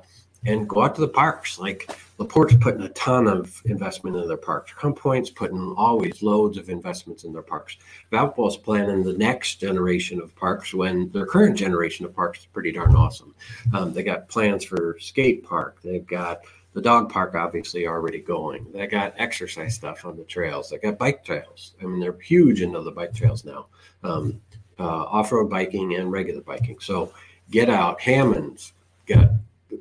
and 0.47 0.69
go 0.69 0.83
out 0.83 0.95
to 0.95 1.01
the 1.01 1.09
parks. 1.09 1.59
Like 1.59 1.91
Laporte's 2.19 2.57
putting 2.57 2.83
a 2.83 2.89
ton 2.91 3.27
of 3.27 3.61
investment 3.67 4.17
in 4.17 4.29
their 4.29 4.37
parks. 4.37 4.73
Crown 4.73 4.95
Point's 4.95 5.31
putting 5.31 5.75
always 5.77 6.23
loads 6.23 6.57
of 6.57 6.71
investments 6.71 7.25
in 7.25 7.33
their 7.33 7.43
parks. 7.43 7.77
Valpo's 8.11 8.57
planning 8.57 9.03
the 9.03 9.13
next 9.13 9.57
generation 9.57 10.21
of 10.21 10.35
parks 10.37 10.73
when 10.73 11.11
their 11.11 11.27
current 11.27 11.57
generation 11.57 12.07
of 12.07 12.15
parks 12.15 12.41
is 12.41 12.47
pretty 12.47 12.73
darn 12.73 12.95
awesome. 12.95 13.35
Um, 13.75 13.93
they 13.93 14.03
got 14.03 14.29
plans 14.29 14.65
for 14.65 14.97
skate 15.01 15.45
park. 15.45 15.79
They've 15.83 16.07
got 16.07 16.41
the 16.77 16.83
dog 16.83 17.11
park 17.11 17.35
obviously 17.35 17.87
already 17.87 18.21
going. 18.21 18.67
They 18.71 18.87
got 18.87 19.15
exercise 19.17 19.75
stuff 19.75 20.05
on 20.05 20.19
the 20.19 20.25
trails. 20.25 20.69
They 20.69 20.77
got 20.77 20.99
bike 20.99 21.25
trails. 21.25 21.75
I 21.81 21.87
mean, 21.87 22.01
they're 22.01 22.19
huge 22.21 22.61
into 22.61 22.83
the 22.83 22.91
bike 22.91 23.15
trails 23.15 23.47
now, 23.47 23.69
um, 24.05 24.43
uh, 24.79 24.83
off-road 25.05 25.49
biking 25.49 25.95
and 25.95 26.13
regular 26.13 26.43
biking. 26.43 26.79
So 26.81 27.15
get 27.51 27.71
out. 27.71 27.99
Hammond's 28.03 28.75
got 29.07 29.31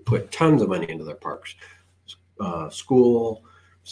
put 0.05 0.31
tons 0.31 0.61
of 0.61 0.69
money 0.69 0.89
into 0.89 1.03
their 1.03 1.15
parks, 1.15 1.55
uh, 2.39 2.69
school 2.69 3.43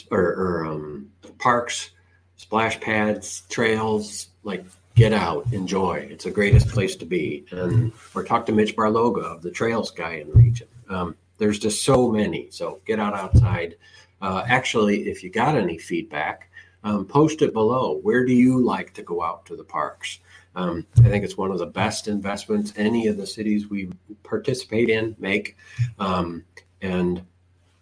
or, 0.10 0.22
or 0.22 0.66
um, 0.66 1.12
parks, 1.40 1.90
splash 2.38 2.80
pads, 2.80 3.44
trails. 3.50 4.30
Like 4.44 4.64
get 4.96 5.12
out, 5.12 5.52
enjoy. 5.52 6.08
It's 6.10 6.24
the 6.24 6.32
greatest 6.32 6.70
place 6.70 6.96
to 6.96 7.06
be. 7.06 7.44
And 7.52 7.92
or 8.16 8.24
talk 8.24 8.46
to 8.46 8.54
Mitch 8.54 8.78
Barloga, 8.78 9.24
of 9.24 9.42
the 9.42 9.52
trails 9.52 9.92
guy 9.92 10.14
in 10.14 10.30
the 10.30 10.36
region. 10.36 10.70
Um, 10.88 11.18
there's 11.44 11.60
just 11.60 11.84
so 11.84 12.10
many. 12.10 12.48
So 12.52 12.80
get 12.86 13.02
out 13.02 13.14
outside. 13.14 13.76
Uh, 14.22 14.46
actually, 14.48 15.10
if 15.10 15.22
you 15.26 15.30
got 15.30 15.58
any 15.58 15.78
feedback, 15.78 16.50
um, 16.86 17.06
post 17.06 17.42
it 17.42 17.52
below. 17.52 18.00
Where 18.02 18.24
do 18.24 18.32
you 18.32 18.64
like 18.64 18.94
to 18.94 19.04
go 19.04 19.22
out 19.22 19.46
to 19.48 19.58
the 19.58 19.64
parks? 19.66 20.20
Um, 20.56 20.88
I 21.00 21.10
think 21.10 21.26
it's 21.26 21.36
one 21.36 21.52
of 21.52 21.60
the 21.60 21.66
best 21.66 22.08
investments 22.08 22.72
any 22.78 23.08
of 23.08 23.18
the 23.18 23.28
cities 23.28 23.70
we 23.70 23.90
participate 24.24 24.88
in 24.88 25.18
make. 25.20 25.58
Um, 26.00 26.46
and 26.82 27.22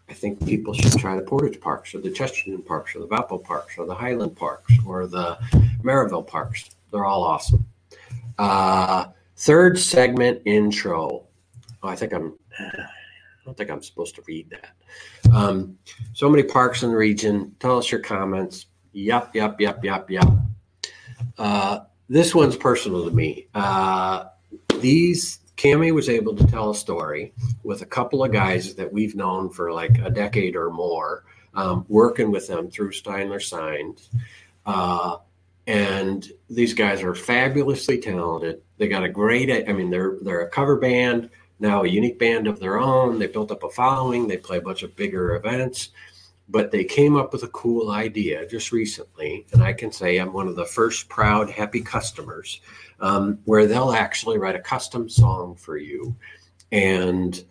I 0.09 0.13
think 0.13 0.43
people 0.43 0.73
should 0.73 0.97
try 0.97 1.15
the 1.15 1.21
Portage 1.21 1.61
Parks 1.61 1.93
or 1.93 1.99
the 1.99 2.09
Chesterton 2.09 2.63
Parks 2.63 2.95
or 2.95 3.01
the 3.01 3.07
Valpo 3.07 3.43
Parks 3.43 3.77
or 3.77 3.85
the 3.85 3.93
Highland 3.93 4.35
Parks 4.35 4.73
or 4.87 5.05
the 5.05 5.37
Merrillville 5.83 6.25
Parks. 6.25 6.71
They're 6.89 7.05
all 7.05 7.21
awesome. 7.21 7.63
Uh, 8.39 9.09
third 9.35 9.77
segment 9.77 10.41
intro. 10.45 11.27
Oh, 11.83 11.89
I 11.89 11.95
think 11.95 12.11
I'm 12.11 12.33
don't 13.51 13.57
think 13.57 13.69
I'm 13.69 13.83
supposed 13.83 14.15
to 14.15 14.23
read 14.27 14.49
that. 14.51 15.35
Um, 15.35 15.77
so 16.13 16.29
many 16.29 16.43
parks 16.43 16.83
in 16.83 16.91
the 16.91 16.95
region. 16.95 17.53
Tell 17.59 17.77
us 17.77 17.91
your 17.91 17.99
comments. 17.99 18.67
Yup, 18.93 19.35
yup, 19.35 19.59
yup, 19.59 19.83
yup, 19.83 20.09
yup. 20.09 20.33
Uh, 21.37 21.79
this 22.07 22.33
one's 22.33 22.55
personal 22.55 23.03
to 23.03 23.11
me. 23.11 23.47
Uh, 23.53 24.25
these 24.79 25.39
Cami 25.57 25.93
was 25.93 26.07
able 26.07 26.33
to 26.35 26.47
tell 26.47 26.69
a 26.69 26.75
story 26.75 27.33
with 27.63 27.81
a 27.81 27.85
couple 27.85 28.23
of 28.23 28.31
guys 28.31 28.73
that 28.75 28.91
we've 28.91 29.15
known 29.15 29.49
for 29.49 29.73
like 29.73 29.97
a 29.99 30.09
decade 30.09 30.55
or 30.55 30.69
more, 30.69 31.25
um, 31.53 31.85
working 31.89 32.31
with 32.31 32.47
them 32.47 32.71
through 32.71 32.91
Steinler 32.91 33.41
Signs. 33.41 34.09
Uh, 34.65 35.17
and 35.67 36.31
these 36.49 36.73
guys 36.73 37.03
are 37.03 37.15
fabulously 37.15 37.99
talented. 37.99 38.61
They 38.77 38.87
got 38.87 39.03
a 39.03 39.09
great, 39.09 39.69
I 39.69 39.73
mean, 39.73 39.89
they're 39.89 40.17
they're 40.21 40.41
a 40.41 40.49
cover 40.49 40.77
band 40.77 41.29
now, 41.61 41.83
a 41.83 41.87
unique 41.87 42.17
band 42.17 42.47
of 42.47 42.59
their 42.59 42.79
own. 42.79 43.19
They 43.19 43.27
built 43.27 43.51
up 43.51 43.63
a 43.63 43.69
following. 43.69 44.27
They 44.27 44.37
play 44.37 44.57
a 44.57 44.61
bunch 44.61 44.81
of 44.81 44.95
bigger 44.95 45.35
events, 45.35 45.89
but 46.49 46.71
they 46.71 46.83
came 46.83 47.15
up 47.15 47.31
with 47.31 47.43
a 47.43 47.49
cool 47.49 47.91
idea 47.91 48.47
just 48.47 48.71
recently, 48.71 49.45
and 49.53 49.63
I 49.63 49.71
can 49.71 49.91
say 49.91 50.17
I'm 50.17 50.33
one 50.33 50.47
of 50.47 50.55
the 50.55 50.65
first 50.65 51.07
proud, 51.07 51.51
happy 51.51 51.81
customers, 51.81 52.61
um, 52.99 53.37
where 53.45 53.67
they'll 53.67 53.93
actually 53.93 54.39
write 54.39 54.55
a 54.55 54.59
custom 54.59 55.07
song 55.07 55.55
for 55.55 55.77
you, 55.77 56.15
and 56.71 57.43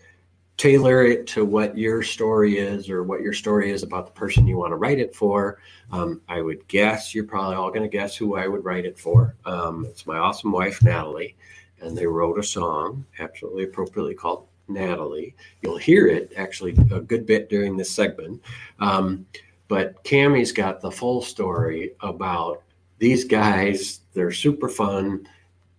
tailor 0.57 1.05
it 1.05 1.27
to 1.27 1.45
what 1.45 1.79
your 1.79 2.03
story 2.03 2.59
is 2.59 2.91
or 2.91 3.03
what 3.03 3.23
your 3.23 3.33
story 3.33 3.71
is 3.71 3.83
about 3.83 4.07
the 4.07 4.13
person 4.13 4.47
you 4.47 4.59
want 4.59 4.73
to 4.73 4.77
write 4.77 4.99
it 4.99 5.15
for. 5.15 5.59
Um, 5.93 6.21
I 6.29 6.43
would 6.43 6.67
guess 6.69 7.15
you're 7.15 7.25
probably 7.25 7.57
all 7.57 7.71
going 7.71 7.83
to 7.83 7.89
guess 7.89 8.15
who 8.17 8.37
I 8.37 8.47
would 8.47 8.65
write 8.65 8.85
it 8.85 8.99
for. 8.99 9.37
Um, 9.47 9.87
it's 9.87 10.07
my 10.07 10.19
awesome 10.19 10.53
wife, 10.53 10.83
Natalie, 10.83 11.37
and 11.81 11.97
they 11.97 12.07
wrote 12.07 12.39
a 12.39 12.43
song, 12.43 13.05
absolutely 13.19 13.65
appropriately 13.65 14.15
called 14.15 14.47
Natalie. 14.69 15.35
You'll 15.63 15.79
hear 15.79 16.07
it 16.07 16.33
actually 16.37 16.73
a 16.91 17.01
good 17.01 17.27
bit 17.27 17.49
during 17.49 17.77
this 17.77 17.91
segment. 17.91 18.43
Um, 18.79 19.27
but 19.69 20.03
Cami's 20.05 20.53
got 20.53 20.81
the 20.81 20.91
full 20.91 21.23
story 21.23 21.93
about 22.01 22.63
these 22.99 23.25
guys. 23.25 24.01
They're 24.13 24.33
super 24.33 24.69
fun 24.69 25.27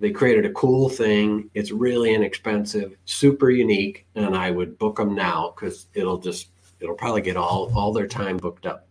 they 0.01 0.09
created 0.09 0.47
a 0.47 0.53
cool 0.53 0.89
thing. 0.89 1.51
It's 1.53 1.69
really 1.69 2.15
inexpensive, 2.15 2.97
super 3.05 3.51
unique, 3.51 4.07
and 4.15 4.35
I 4.35 4.49
would 4.49 4.79
book 4.79 4.97
them 4.97 5.13
now 5.13 5.53
because 5.55 5.85
it'll 5.93 6.17
just 6.17 6.47
it'll 6.79 6.95
probably 6.95 7.21
get 7.21 7.37
all 7.37 7.71
all 7.75 7.93
their 7.93 8.07
time 8.07 8.37
booked 8.37 8.65
up. 8.65 8.87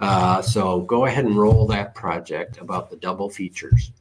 Uh, 0.00 0.42
so 0.42 0.80
go 0.80 1.06
ahead 1.06 1.24
and 1.24 1.36
roll 1.36 1.64
that 1.68 1.94
project 1.94 2.58
about 2.58 2.90
the 2.90 2.96
double 2.96 3.30
features. 3.30 3.92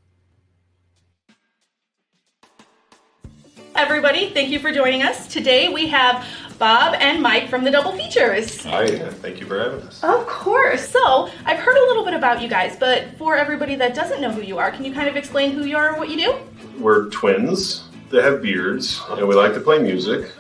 Everybody, 3.78 4.32
thank 4.32 4.50
you 4.50 4.58
for 4.58 4.72
joining 4.72 5.04
us. 5.04 5.28
Today 5.28 5.70
we 5.70 5.86
have 5.86 6.26
Bob 6.58 6.96
and 7.00 7.22
Mike 7.22 7.48
from 7.48 7.64
the 7.64 7.70
Double 7.70 7.92
Features. 7.92 8.64
Hi, 8.64 8.88
thank 8.98 9.40
you 9.40 9.46
for 9.46 9.60
having 9.60 9.82
us. 9.82 10.04
Of 10.04 10.26
course. 10.26 10.90
So, 10.90 11.30
I've 11.46 11.60
heard 11.60 11.78
a 11.78 11.82
little 11.82 12.04
bit 12.04 12.16
about 12.16 12.42
you 12.42 12.48
guys, 12.48 12.76
but 12.76 13.16
for 13.20 13.36
everybody 13.36 13.76
that 13.76 13.94
doesn't 13.94 14.20
know 14.20 14.32
who 14.32 14.42
you 14.42 14.58
are, 14.58 14.72
can 14.72 14.84
you 14.84 14.92
kind 14.92 15.08
of 15.08 15.16
explain 15.16 15.52
who 15.52 15.66
you 15.66 15.78
are 15.78 15.90
and 15.90 16.00
what 16.00 16.10
you 16.10 16.18
do? 16.18 16.36
We're 16.80 17.08
twins 17.12 17.88
that 18.10 18.24
have 18.24 18.42
beards, 18.42 19.00
and 19.12 19.28
we 19.28 19.36
like 19.36 19.54
to 19.54 19.60
play 19.60 19.78
music. 19.78 20.32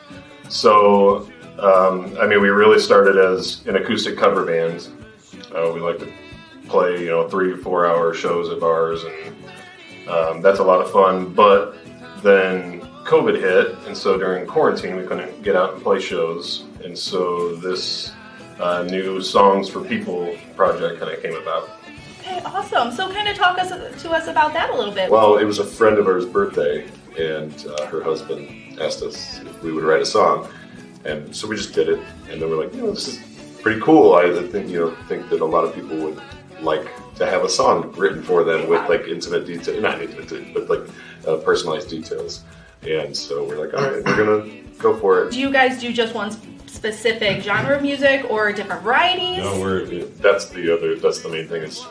So, 0.50 1.32
um, 1.60 2.18
I 2.20 2.26
mean, 2.26 2.42
we 2.42 2.50
really 2.50 2.80
started 2.80 3.18
as 3.18 3.64
an 3.68 3.76
acoustic 3.76 4.18
cover 4.18 4.48
band. 4.48 4.88
Uh, 5.56 5.72
we 5.76 5.80
like 5.80 6.00
to 6.00 6.12
play, 6.68 7.04
you 7.04 7.12
know, 7.12 7.30
three, 7.30 7.56
four 7.56 7.86
hour 7.86 8.16
shows 8.16 8.50
at 8.50 8.60
bars, 8.60 9.04
and 9.04 10.10
um, 10.10 10.42
that's 10.42 10.58
a 10.58 10.64
lot 10.64 10.82
of 10.82 10.92
fun. 10.92 11.36
But 11.36 11.76
then 12.24 12.77
COVID 13.08 13.40
hit, 13.40 13.78
and 13.88 13.96
so 13.96 14.18
during 14.18 14.46
quarantine, 14.46 14.98
we 14.98 15.04
couldn't 15.04 15.42
get 15.42 15.56
out 15.56 15.74
and 15.74 15.82
play 15.82 15.98
shows. 16.02 16.66
And 16.84 16.96
so 16.98 17.56
this 17.56 18.12
uh, 18.60 18.84
new 18.84 19.22
Songs 19.22 19.70
for 19.70 19.82
People 19.82 20.36
project 20.58 21.00
kind 21.00 21.14
of 21.14 21.22
came 21.22 21.36
about. 21.36 21.70
Okay, 22.20 22.42
awesome. 22.44 22.92
So, 22.92 23.10
kind 23.10 23.30
of 23.30 23.38
talk 23.38 23.58
us 23.60 23.70
to 23.70 24.12
us 24.12 24.28
about 24.28 24.52
that 24.54 24.72
a 24.72 24.76
little 24.76 24.94
bit. 24.94 25.10
Well, 25.10 25.38
it 25.38 25.46
was 25.46 25.60
a 25.60 25.64
friend 25.64 25.98
of 25.98 26.06
ours' 26.06 26.26
birthday, 26.26 26.86
and 27.18 27.66
uh, 27.68 27.86
her 27.86 28.04
husband 28.04 28.78
asked 28.82 29.02
us 29.02 29.40
if 29.40 29.64
we 29.64 29.72
would 29.72 29.86
write 29.86 30.02
a 30.02 30.06
song, 30.06 30.50
and 31.06 31.34
so 31.34 31.48
we 31.48 31.56
just 31.56 31.74
did 31.74 31.88
it. 31.88 32.00
And 32.30 32.42
then 32.42 32.50
we're 32.50 32.62
like, 32.62 32.76
you 32.76 32.82
know, 32.82 32.92
this 32.92 33.08
is 33.08 33.20
pretty 33.62 33.80
cool. 33.80 34.16
I 34.16 34.30
think 34.48 34.70
you 34.70 34.80
know 34.80 34.96
think 35.08 35.30
that 35.30 35.40
a 35.40 35.46
lot 35.46 35.64
of 35.64 35.74
people 35.74 35.96
would 35.98 36.22
like 36.60 36.90
to 37.16 37.26
have 37.26 37.46
a 37.46 37.50
song 37.50 37.94
written 37.94 38.22
for 38.22 38.44
them 38.44 38.68
with 38.68 38.88
like 38.90 39.08
intimate 39.08 39.46
detail, 39.46 39.80
not 39.80 40.02
intimate, 40.02 40.54
but 40.54 40.70
like 40.70 40.90
uh, 41.26 41.38
personalized 41.38 41.90
details. 41.90 42.44
And 42.84 43.16
so 43.16 43.44
we're 43.44 43.66
like, 43.66 43.74
all 43.74 43.90
right, 43.90 44.04
we're 44.06 44.18
gonna 44.18 44.64
go 44.78 44.98
for 44.98 45.24
it. 45.24 45.32
Do 45.32 45.40
you 45.40 45.52
guys 45.52 45.80
do 45.80 45.92
just 45.92 46.14
one 46.14 46.32
specific 46.68 47.42
genre 47.44 47.76
of 47.76 47.82
music 47.82 48.30
or 48.30 48.52
different 48.52 48.84
varieties? 48.84 49.40
No, 49.40 49.60
we're 49.60 49.86
that's 50.22 50.50
the 50.50 50.74
other 50.74 50.96
that's 50.96 51.22
the 51.22 51.30
main 51.30 51.48
thing 51.48 51.64
is 51.64 51.86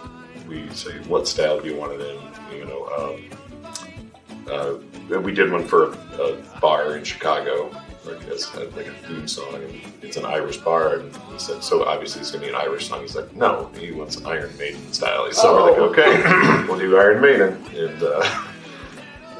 we 0.49 0.69
say 0.71 0.93
what 1.09 1.27
style 1.27 1.61
do 1.61 1.69
you 1.69 1.77
want 1.77 1.93
it 1.93 2.01
in? 2.01 2.59
You 2.59 2.65
know, 2.65 2.87
um, 2.97 4.81
uh, 5.11 5.19
we 5.19 5.33
did 5.33 5.51
one 5.51 5.65
for 5.65 5.93
a, 5.93 6.23
a 6.23 6.61
bar 6.61 6.97
in 6.97 7.05
Chicago. 7.05 7.71
Like 8.05 8.23
it's 8.29 8.49
had 8.49 8.75
like 8.77 8.87
a 8.87 8.93
theme 8.93 9.27
song, 9.27 9.55
and 9.55 9.81
it's 10.03 10.17
an 10.17 10.25
Irish 10.25 10.59
bar, 10.59 11.01
and 11.01 11.17
he 11.33 11.39
said, 11.39 11.65
"So 11.65 11.85
obviously 11.85 12.21
it's 12.21 12.31
gonna 12.31 12.45
be 12.45 12.51
an 12.51 12.55
Irish 12.55 12.89
song." 12.89 13.01
He's 13.01 13.17
like, 13.17 13.35
"No, 13.35 13.69
he 13.77 13.91
wants 13.91 14.25
Iron 14.25 14.57
Maiden 14.57 14.93
style." 14.93 15.31
So 15.33 15.59
oh. 15.59 15.65
we're 15.65 15.89
like, 15.89 15.99
"Okay, 15.99 16.67
we'll 16.69 16.79
do 16.79 16.97
Iron 16.97 17.21
Maiden," 17.21 17.65
and 17.75 18.03
uh, 18.05 18.23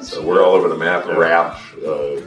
so 0.03 0.23
we're 0.23 0.45
all 0.45 0.53
over 0.53 0.69
the 0.69 0.77
map. 0.77 1.07
Yeah. 1.07 1.17
Rap, 1.17 1.61
uh, 1.87 2.21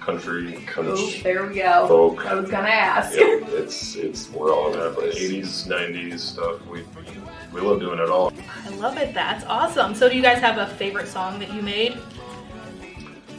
country, 0.00 0.52
country. 0.66 0.92
Oh, 0.96 1.22
there 1.22 1.46
we 1.46 1.54
go. 1.54 1.86
Folk. 1.88 2.26
I 2.26 2.34
was 2.34 2.50
gonna 2.50 2.68
ask. 2.68 3.16
Yeah, 3.16 3.40
it's 3.48 3.96
it's 3.96 4.30
we're 4.30 4.52
all 4.52 4.66
over 4.66 4.88
the 4.88 4.90
place. 4.90 5.16
Eighties, 5.16 5.66
nineties 5.66 6.22
stuff. 6.22 6.64
We 6.66 6.84
we 7.52 7.60
love 7.60 7.80
doing 7.80 7.98
it 7.98 8.08
all. 8.10 8.32
I 8.64 8.68
love 8.70 8.96
it. 8.96 9.14
That's 9.14 9.44
awesome. 9.44 9.94
So, 9.94 10.08
do 10.08 10.16
you 10.16 10.22
guys 10.22 10.38
have 10.38 10.58
a 10.58 10.66
favorite 10.74 11.08
song 11.08 11.38
that 11.38 11.52
you 11.52 11.62
made? 11.62 11.96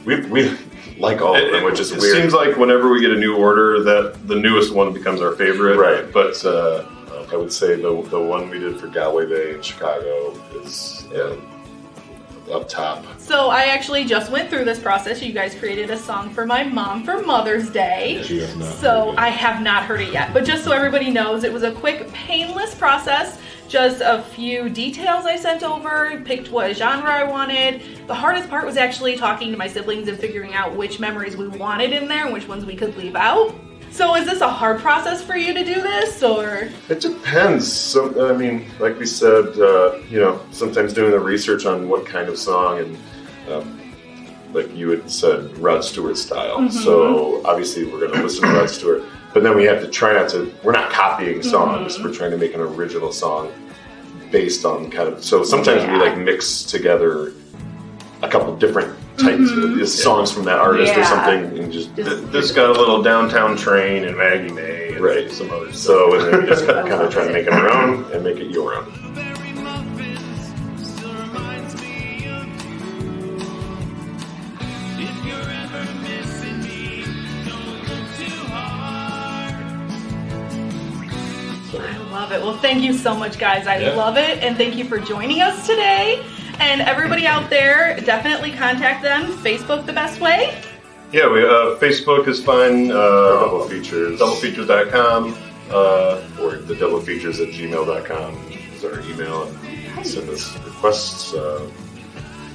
We 0.04 0.24
we 0.26 0.56
like 0.98 1.20
all 1.20 1.36
of 1.36 1.52
them, 1.52 1.64
which 1.64 1.80
is 1.80 1.92
it 1.92 2.00
weird. 2.00 2.16
It 2.16 2.20
seems 2.20 2.34
like 2.34 2.56
whenever 2.56 2.90
we 2.90 3.00
get 3.00 3.10
a 3.10 3.18
new 3.18 3.36
order, 3.36 3.82
that 3.82 4.26
the 4.26 4.36
newest 4.36 4.74
one 4.74 4.92
becomes 4.92 5.20
our 5.20 5.32
favorite. 5.32 5.76
Right. 5.76 6.12
But 6.12 6.44
uh, 6.44 6.86
I 7.32 7.36
would 7.36 7.52
say 7.52 7.76
the 7.76 8.02
the 8.10 8.20
one 8.20 8.50
we 8.50 8.58
did 8.58 8.80
for 8.80 8.88
Galway 8.88 9.26
Bay 9.26 9.54
in 9.54 9.62
Chicago 9.62 10.32
is. 10.62 11.06
Yeah 11.12 11.36
up 12.50 12.68
top. 12.68 13.04
So 13.18 13.48
I 13.48 13.64
actually 13.64 14.04
just 14.04 14.30
went 14.30 14.50
through 14.50 14.64
this 14.64 14.78
process. 14.78 15.22
You 15.22 15.32
guys 15.32 15.54
created 15.54 15.90
a 15.90 15.96
song 15.96 16.30
for 16.30 16.46
my 16.46 16.64
mom 16.64 17.04
for 17.04 17.22
Mother's 17.22 17.70
Day. 17.70 18.22
She 18.24 18.38
has 18.40 18.56
not. 18.56 18.74
So 18.74 19.14
I 19.16 19.28
have 19.28 19.62
not 19.62 19.84
heard 19.84 20.00
it 20.00 20.12
yet. 20.12 20.32
But 20.32 20.44
just 20.44 20.64
so 20.64 20.72
everybody 20.72 21.10
knows, 21.10 21.44
it 21.44 21.52
was 21.52 21.62
a 21.62 21.72
quick, 21.72 22.10
painless 22.12 22.74
process. 22.74 23.38
Just 23.68 24.00
a 24.00 24.22
few 24.22 24.68
details 24.68 25.26
I 25.26 25.36
sent 25.36 25.64
over, 25.64 26.22
picked 26.24 26.52
what 26.52 26.76
genre 26.76 27.10
I 27.10 27.24
wanted. 27.24 28.06
The 28.06 28.14
hardest 28.14 28.48
part 28.48 28.64
was 28.64 28.76
actually 28.76 29.16
talking 29.16 29.50
to 29.50 29.56
my 29.56 29.66
siblings 29.66 30.06
and 30.06 30.16
figuring 30.16 30.54
out 30.54 30.76
which 30.76 31.00
memories 31.00 31.36
we 31.36 31.48
wanted 31.48 31.92
in 31.92 32.06
there 32.06 32.24
and 32.24 32.32
which 32.32 32.46
ones 32.46 32.64
we 32.64 32.76
could 32.76 32.96
leave 32.96 33.16
out. 33.16 33.52
So 33.96 34.14
is 34.14 34.26
this 34.26 34.42
a 34.42 34.48
hard 34.48 34.80
process 34.80 35.22
for 35.22 35.36
you 35.36 35.54
to 35.54 35.64
do 35.64 35.80
this, 35.80 36.22
or? 36.22 36.68
It 36.90 37.00
depends. 37.00 37.72
So 37.72 38.30
I 38.30 38.36
mean, 38.36 38.66
like 38.78 38.98
we 38.98 39.06
said, 39.06 39.58
uh, 39.58 39.96
you 40.10 40.20
know, 40.20 40.38
sometimes 40.50 40.92
doing 40.92 41.12
the 41.12 41.18
research 41.18 41.64
on 41.64 41.88
what 41.88 42.04
kind 42.04 42.28
of 42.28 42.38
song 42.38 42.78
and. 42.78 42.98
Um, 43.50 43.82
like 44.52 44.74
you 44.74 44.88
had 44.88 45.10
said, 45.10 45.56
Rod 45.58 45.84
Stewart 45.84 46.16
style. 46.16 46.58
Mm-hmm. 46.58 46.78
So 46.78 47.44
obviously, 47.44 47.84
we're 47.84 48.00
going 48.00 48.12
to 48.12 48.22
listen 48.22 48.48
to 48.48 48.54
Rod 48.54 48.70
Stewart, 48.70 49.02
but 49.34 49.42
then 49.42 49.54
we 49.54 49.64
have 49.64 49.82
to 49.82 49.88
try 49.88 50.14
not 50.14 50.30
to. 50.30 50.52
We're 50.62 50.72
not 50.72 50.90
copying 50.90 51.42
songs. 51.42 51.94
Mm-hmm. 51.94 52.04
We're 52.04 52.14
trying 52.14 52.30
to 52.30 52.38
make 52.38 52.54
an 52.54 52.60
original 52.60 53.12
song 53.12 53.52
based 54.30 54.64
on 54.64 54.90
kind 54.90 55.08
of. 55.08 55.22
So 55.22 55.44
sometimes 55.44 55.82
yeah. 55.82 55.92
we 55.92 55.98
like 55.98 56.16
mix 56.16 56.62
together 56.62 57.34
a 58.22 58.28
couple 58.28 58.56
different 58.56 58.96
types 59.16 59.50
mm-hmm. 59.50 59.84
songs 59.84 60.30
from 60.30 60.44
that 60.44 60.58
artist 60.58 60.92
yeah. 60.92 61.00
or 61.00 61.04
something, 61.04 61.58
and 61.58 61.72
just, 61.72 61.94
just 61.96 62.30
this 62.32 62.52
got 62.52 62.70
a 62.70 62.72
little 62.72 63.02
downtown 63.02 63.56
train 63.56 64.04
and 64.04 64.16
Maggie 64.16 64.52
May, 64.52 64.94
and 64.94 65.00
right? 65.04 65.30
Some 65.30 65.50
other 65.50 65.72
stuff. 65.72 65.96
So 65.96 66.14
and 66.14 66.34
then 66.34 66.46
just 66.46 66.66
kind 66.66 66.92
of 66.92 67.12
try 67.12 67.26
to 67.26 67.32
make 67.32 67.46
it 67.46 67.52
our 67.52 67.70
own 67.70 68.10
and 68.12 68.22
make 68.22 68.38
it 68.38 68.50
your 68.50 68.74
own. 68.74 68.92
I 81.78 81.98
love 82.10 82.32
it. 82.32 82.40
Well, 82.40 82.56
thank 82.58 82.82
you 82.82 82.92
so 82.92 83.14
much, 83.14 83.38
guys. 83.38 83.66
I 83.66 83.78
yeah. 83.78 83.94
love 83.94 84.16
it. 84.16 84.42
And 84.42 84.56
thank 84.56 84.76
you 84.76 84.84
for 84.84 84.98
joining 84.98 85.42
us 85.42 85.66
today. 85.66 86.24
And 86.58 86.80
everybody 86.80 87.26
out 87.26 87.50
there, 87.50 87.98
definitely 88.00 88.52
contact 88.52 89.02
them. 89.02 89.32
Facebook, 89.38 89.86
the 89.86 89.92
best 89.92 90.20
way? 90.20 90.60
Yeah, 91.12 91.30
we, 91.30 91.44
uh, 91.44 91.78
Facebook 91.78 92.26
is 92.28 92.42
fine. 92.42 92.90
Uh, 92.90 92.94
double 92.94 93.68
features. 93.68 94.18
Doublefeatures.com 94.20 95.36
uh, 95.70 96.22
or 96.40 96.56
the 96.56 96.74
double 96.74 97.00
features 97.00 97.40
at 97.40 97.48
gmail.com 97.48 98.52
is 98.74 98.84
our 98.84 99.00
email. 99.02 99.44
And 99.44 100.06
send 100.06 100.28
us 100.30 100.56
requests. 100.64 101.34
Uh, 101.34 101.70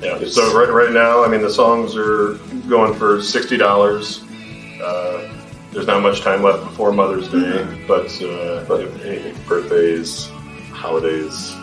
yeah, 0.02 0.20
so 0.26 0.58
right, 0.58 0.72
right 0.72 0.92
now, 0.92 1.24
I 1.24 1.28
mean, 1.28 1.42
the 1.42 1.50
songs 1.50 1.96
are 1.96 2.36
going 2.68 2.94
for 2.96 3.18
$60. 3.18 4.82
Uh, 4.82 5.38
there's 5.72 5.88
not 5.88 6.02
much 6.02 6.22
time 6.22 6.42
left 6.42 6.64
before 6.64 6.92
Mother's 6.92 7.30
Day, 7.30 7.86
but 7.88 8.08
uh, 8.22 8.66
but 8.68 8.82
anything, 9.06 9.36
birthdays, 9.48 10.28
holidays, 10.74 11.54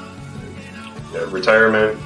yeah, 1.13 1.27
retirement. 1.29 1.99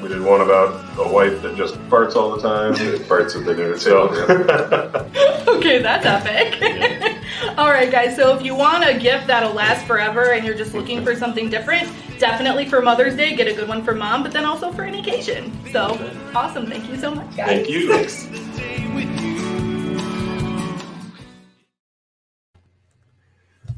We 0.00 0.08
did 0.08 0.22
one 0.22 0.40
about 0.40 0.98
a 0.98 1.12
wife 1.12 1.42
that 1.42 1.56
just 1.56 1.74
farts 1.90 2.16
all 2.16 2.34
the 2.34 2.42
time. 2.42 2.74
farts 3.04 3.36
at 3.36 3.44
the 3.44 3.54
dinner 3.54 3.76
table. 3.76 5.56
okay, 5.56 5.82
that's 5.82 6.06
epic. 6.06 7.18
all 7.58 7.68
right, 7.68 7.90
guys. 7.90 8.16
So 8.16 8.34
if 8.34 8.42
you 8.42 8.54
want 8.54 8.88
a 8.88 8.98
gift 8.98 9.26
that'll 9.26 9.52
last 9.52 9.86
forever 9.86 10.32
and 10.32 10.44
you're 10.44 10.56
just 10.56 10.74
looking 10.74 11.04
for 11.04 11.14
something 11.14 11.50
different, 11.50 11.92
definitely 12.18 12.66
for 12.66 12.80
Mother's 12.80 13.16
Day, 13.16 13.36
get 13.36 13.46
a 13.46 13.52
good 13.52 13.68
one 13.68 13.84
for 13.84 13.94
mom, 13.94 14.22
but 14.22 14.32
then 14.32 14.44
also 14.44 14.72
for 14.72 14.84
an 14.84 14.94
occasion. 14.94 15.52
So 15.70 15.98
awesome. 16.34 16.66
Thank 16.66 16.88
you 16.88 16.96
so 16.96 17.14
much, 17.14 17.36
guys. 17.36 17.66
Thank 17.66 17.68
you. 17.68 19.40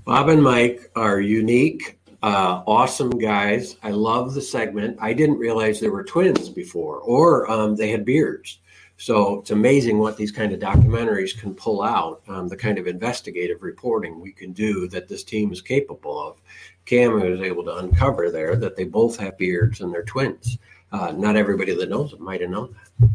Bob 0.05 0.29
and 0.29 0.43
Mike 0.43 0.91
are 0.97 1.21
unique, 1.21 1.99
uh, 2.23 2.63
awesome 2.67 3.11
guys. 3.11 3.77
I 3.83 3.91
love 3.91 4.35
the 4.35 4.43
segment. 4.43 4.97
I 5.01 5.13
didn't 5.13 5.39
realize 5.39 5.81
they 5.81 5.89
were 5.89 6.05
twins 6.05 6.49
before, 6.49 7.01
or 7.01 7.51
um, 7.51 7.77
they 7.77 7.91
had 7.91 8.05
beards. 8.05 8.61
So 8.97 9.41
it's 9.41 9.51
amazing 9.51 9.99
what 9.99 10.17
these 10.17 10.31
kind 10.31 10.53
of 10.53 10.61
documentaries 10.61 11.37
can 11.37 11.55
pull 11.55 11.83
out, 11.83 12.23
um, 12.29 12.47
the 12.47 12.57
kind 12.57 12.79
of 12.79 12.87
investigative 12.87 13.63
reporting 13.63 14.21
we 14.21 14.31
can 14.31 14.53
do 14.53 14.87
that 14.89 15.09
this 15.09 15.25
team 15.25 15.51
is 15.53 15.61
capable 15.61 16.21
of. 16.21 16.41
Cam 16.85 17.15
was 17.15 17.41
able 17.41 17.65
to 17.65 17.77
uncover 17.79 18.31
there 18.31 18.55
that 18.57 18.77
they 18.77 18.85
both 18.85 19.17
have 19.17 19.37
beards 19.39 19.81
and 19.81 19.93
they're 19.93 20.05
twins. 20.05 20.59
Uh, 20.93 21.11
not 21.13 21.37
everybody 21.37 21.75
that 21.75 21.89
knows 21.89 22.13
them 22.13 22.23
might 22.23 22.41
have 22.41 22.51
known 22.51 22.77
that. 23.01 23.09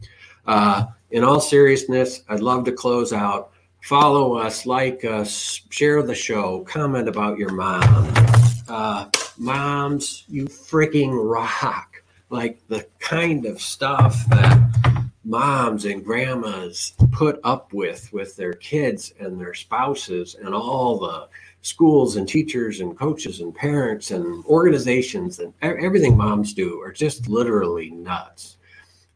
Uh, 0.45 0.85
in 1.11 1.23
all 1.23 1.39
seriousness, 1.39 2.23
I'd 2.27 2.41
love 2.41 2.65
to 2.65 2.71
close 2.71 3.13
out 3.13 3.51
follow 3.81 4.35
us, 4.35 4.65
like 4.65 5.05
us, 5.05 5.61
share 5.69 6.03
the 6.03 6.15
show, 6.15 6.61
comment 6.65 7.07
about 7.07 7.37
your 7.37 7.53
mom. 7.53 8.36
Uh, 8.67 9.09
moms, 9.37 10.23
you 10.27 10.45
freaking 10.45 11.11
rock. 11.13 12.03
Like 12.29 12.59
the 12.67 12.85
kind 12.99 13.45
of 13.45 13.61
stuff 13.61 14.25
that 14.29 15.05
moms 15.23 15.85
and 15.85 16.03
grandmas 16.03 16.93
put 17.11 17.39
up 17.43 17.73
with 17.73 18.11
with 18.11 18.35
their 18.35 18.53
kids 18.53 19.13
and 19.19 19.39
their 19.39 19.53
spouses 19.53 20.35
and 20.35 20.53
all 20.53 20.99
the 20.99 21.27
schools 21.61 22.15
and 22.15 22.27
teachers 22.27 22.81
and 22.81 22.97
coaches 22.97 23.39
and 23.39 23.55
parents 23.55 24.11
and 24.11 24.43
organizations 24.45 25.39
and 25.39 25.53
everything 25.61 26.15
moms 26.15 26.53
do 26.53 26.81
are 26.81 26.91
just 26.91 27.27
literally 27.27 27.89
nuts 27.91 28.57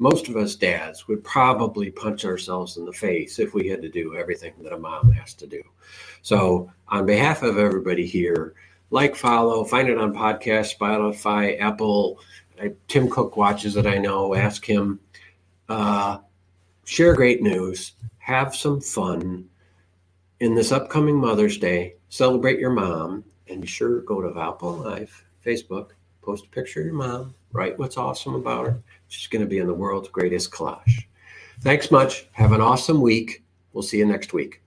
most 0.01 0.29
of 0.29 0.35
us 0.35 0.55
dads 0.55 1.07
would 1.07 1.23
probably 1.23 1.91
punch 1.91 2.25
ourselves 2.25 2.77
in 2.77 2.85
the 2.85 2.91
face 2.91 3.37
if 3.37 3.53
we 3.53 3.67
had 3.67 3.83
to 3.83 3.89
do 3.89 4.15
everything 4.15 4.51
that 4.63 4.73
a 4.73 4.77
mom 4.77 5.11
has 5.11 5.35
to 5.35 5.45
do. 5.45 5.61
So, 6.23 6.71
on 6.87 7.05
behalf 7.05 7.43
of 7.43 7.59
everybody 7.59 8.07
here, 8.07 8.55
like, 8.91 9.15
follow, 9.15 9.63
find 9.63 9.89
it 9.89 9.97
on 9.97 10.13
podcast, 10.13 10.77
Spotify, 10.77 11.59
Apple. 11.59 12.19
I, 12.61 12.73
Tim 12.87 13.09
Cook 13.09 13.37
watches 13.37 13.77
it, 13.77 13.87
I 13.87 13.97
know. 13.97 14.35
Ask 14.35 14.63
him. 14.63 14.99
Uh, 15.67 16.19
share 16.85 17.15
great 17.15 17.41
news. 17.41 17.93
Have 18.19 18.55
some 18.55 18.81
fun 18.81 19.49
in 20.41 20.53
this 20.53 20.71
upcoming 20.71 21.15
Mother's 21.15 21.57
Day. 21.57 21.95
Celebrate 22.09 22.59
your 22.59 22.71
mom, 22.71 23.23
and 23.47 23.61
be 23.61 23.67
sure 23.67 24.01
to 24.01 24.05
go 24.05 24.21
to 24.21 24.29
Valpo 24.29 24.83
Life, 24.83 25.25
Facebook, 25.43 25.91
post 26.21 26.45
a 26.45 26.49
picture 26.49 26.81
of 26.81 26.85
your 26.87 26.95
mom, 26.95 27.33
write 27.53 27.79
what's 27.79 27.97
awesome 27.97 28.35
about 28.35 28.65
her 28.65 28.83
She's 29.07 29.27
going 29.27 29.41
to 29.41 29.49
be 29.49 29.57
in 29.57 29.67
the 29.67 29.73
world's 29.73 30.07
greatest 30.07 30.51
collage. 30.51 31.05
Thanks 31.59 31.91
much. 31.91 32.27
Have 32.31 32.53
an 32.53 32.61
awesome 32.61 33.01
week. 33.01 33.43
We'll 33.73 33.83
see 33.83 33.97
you 33.97 34.05
next 34.05 34.33
week. 34.33 34.60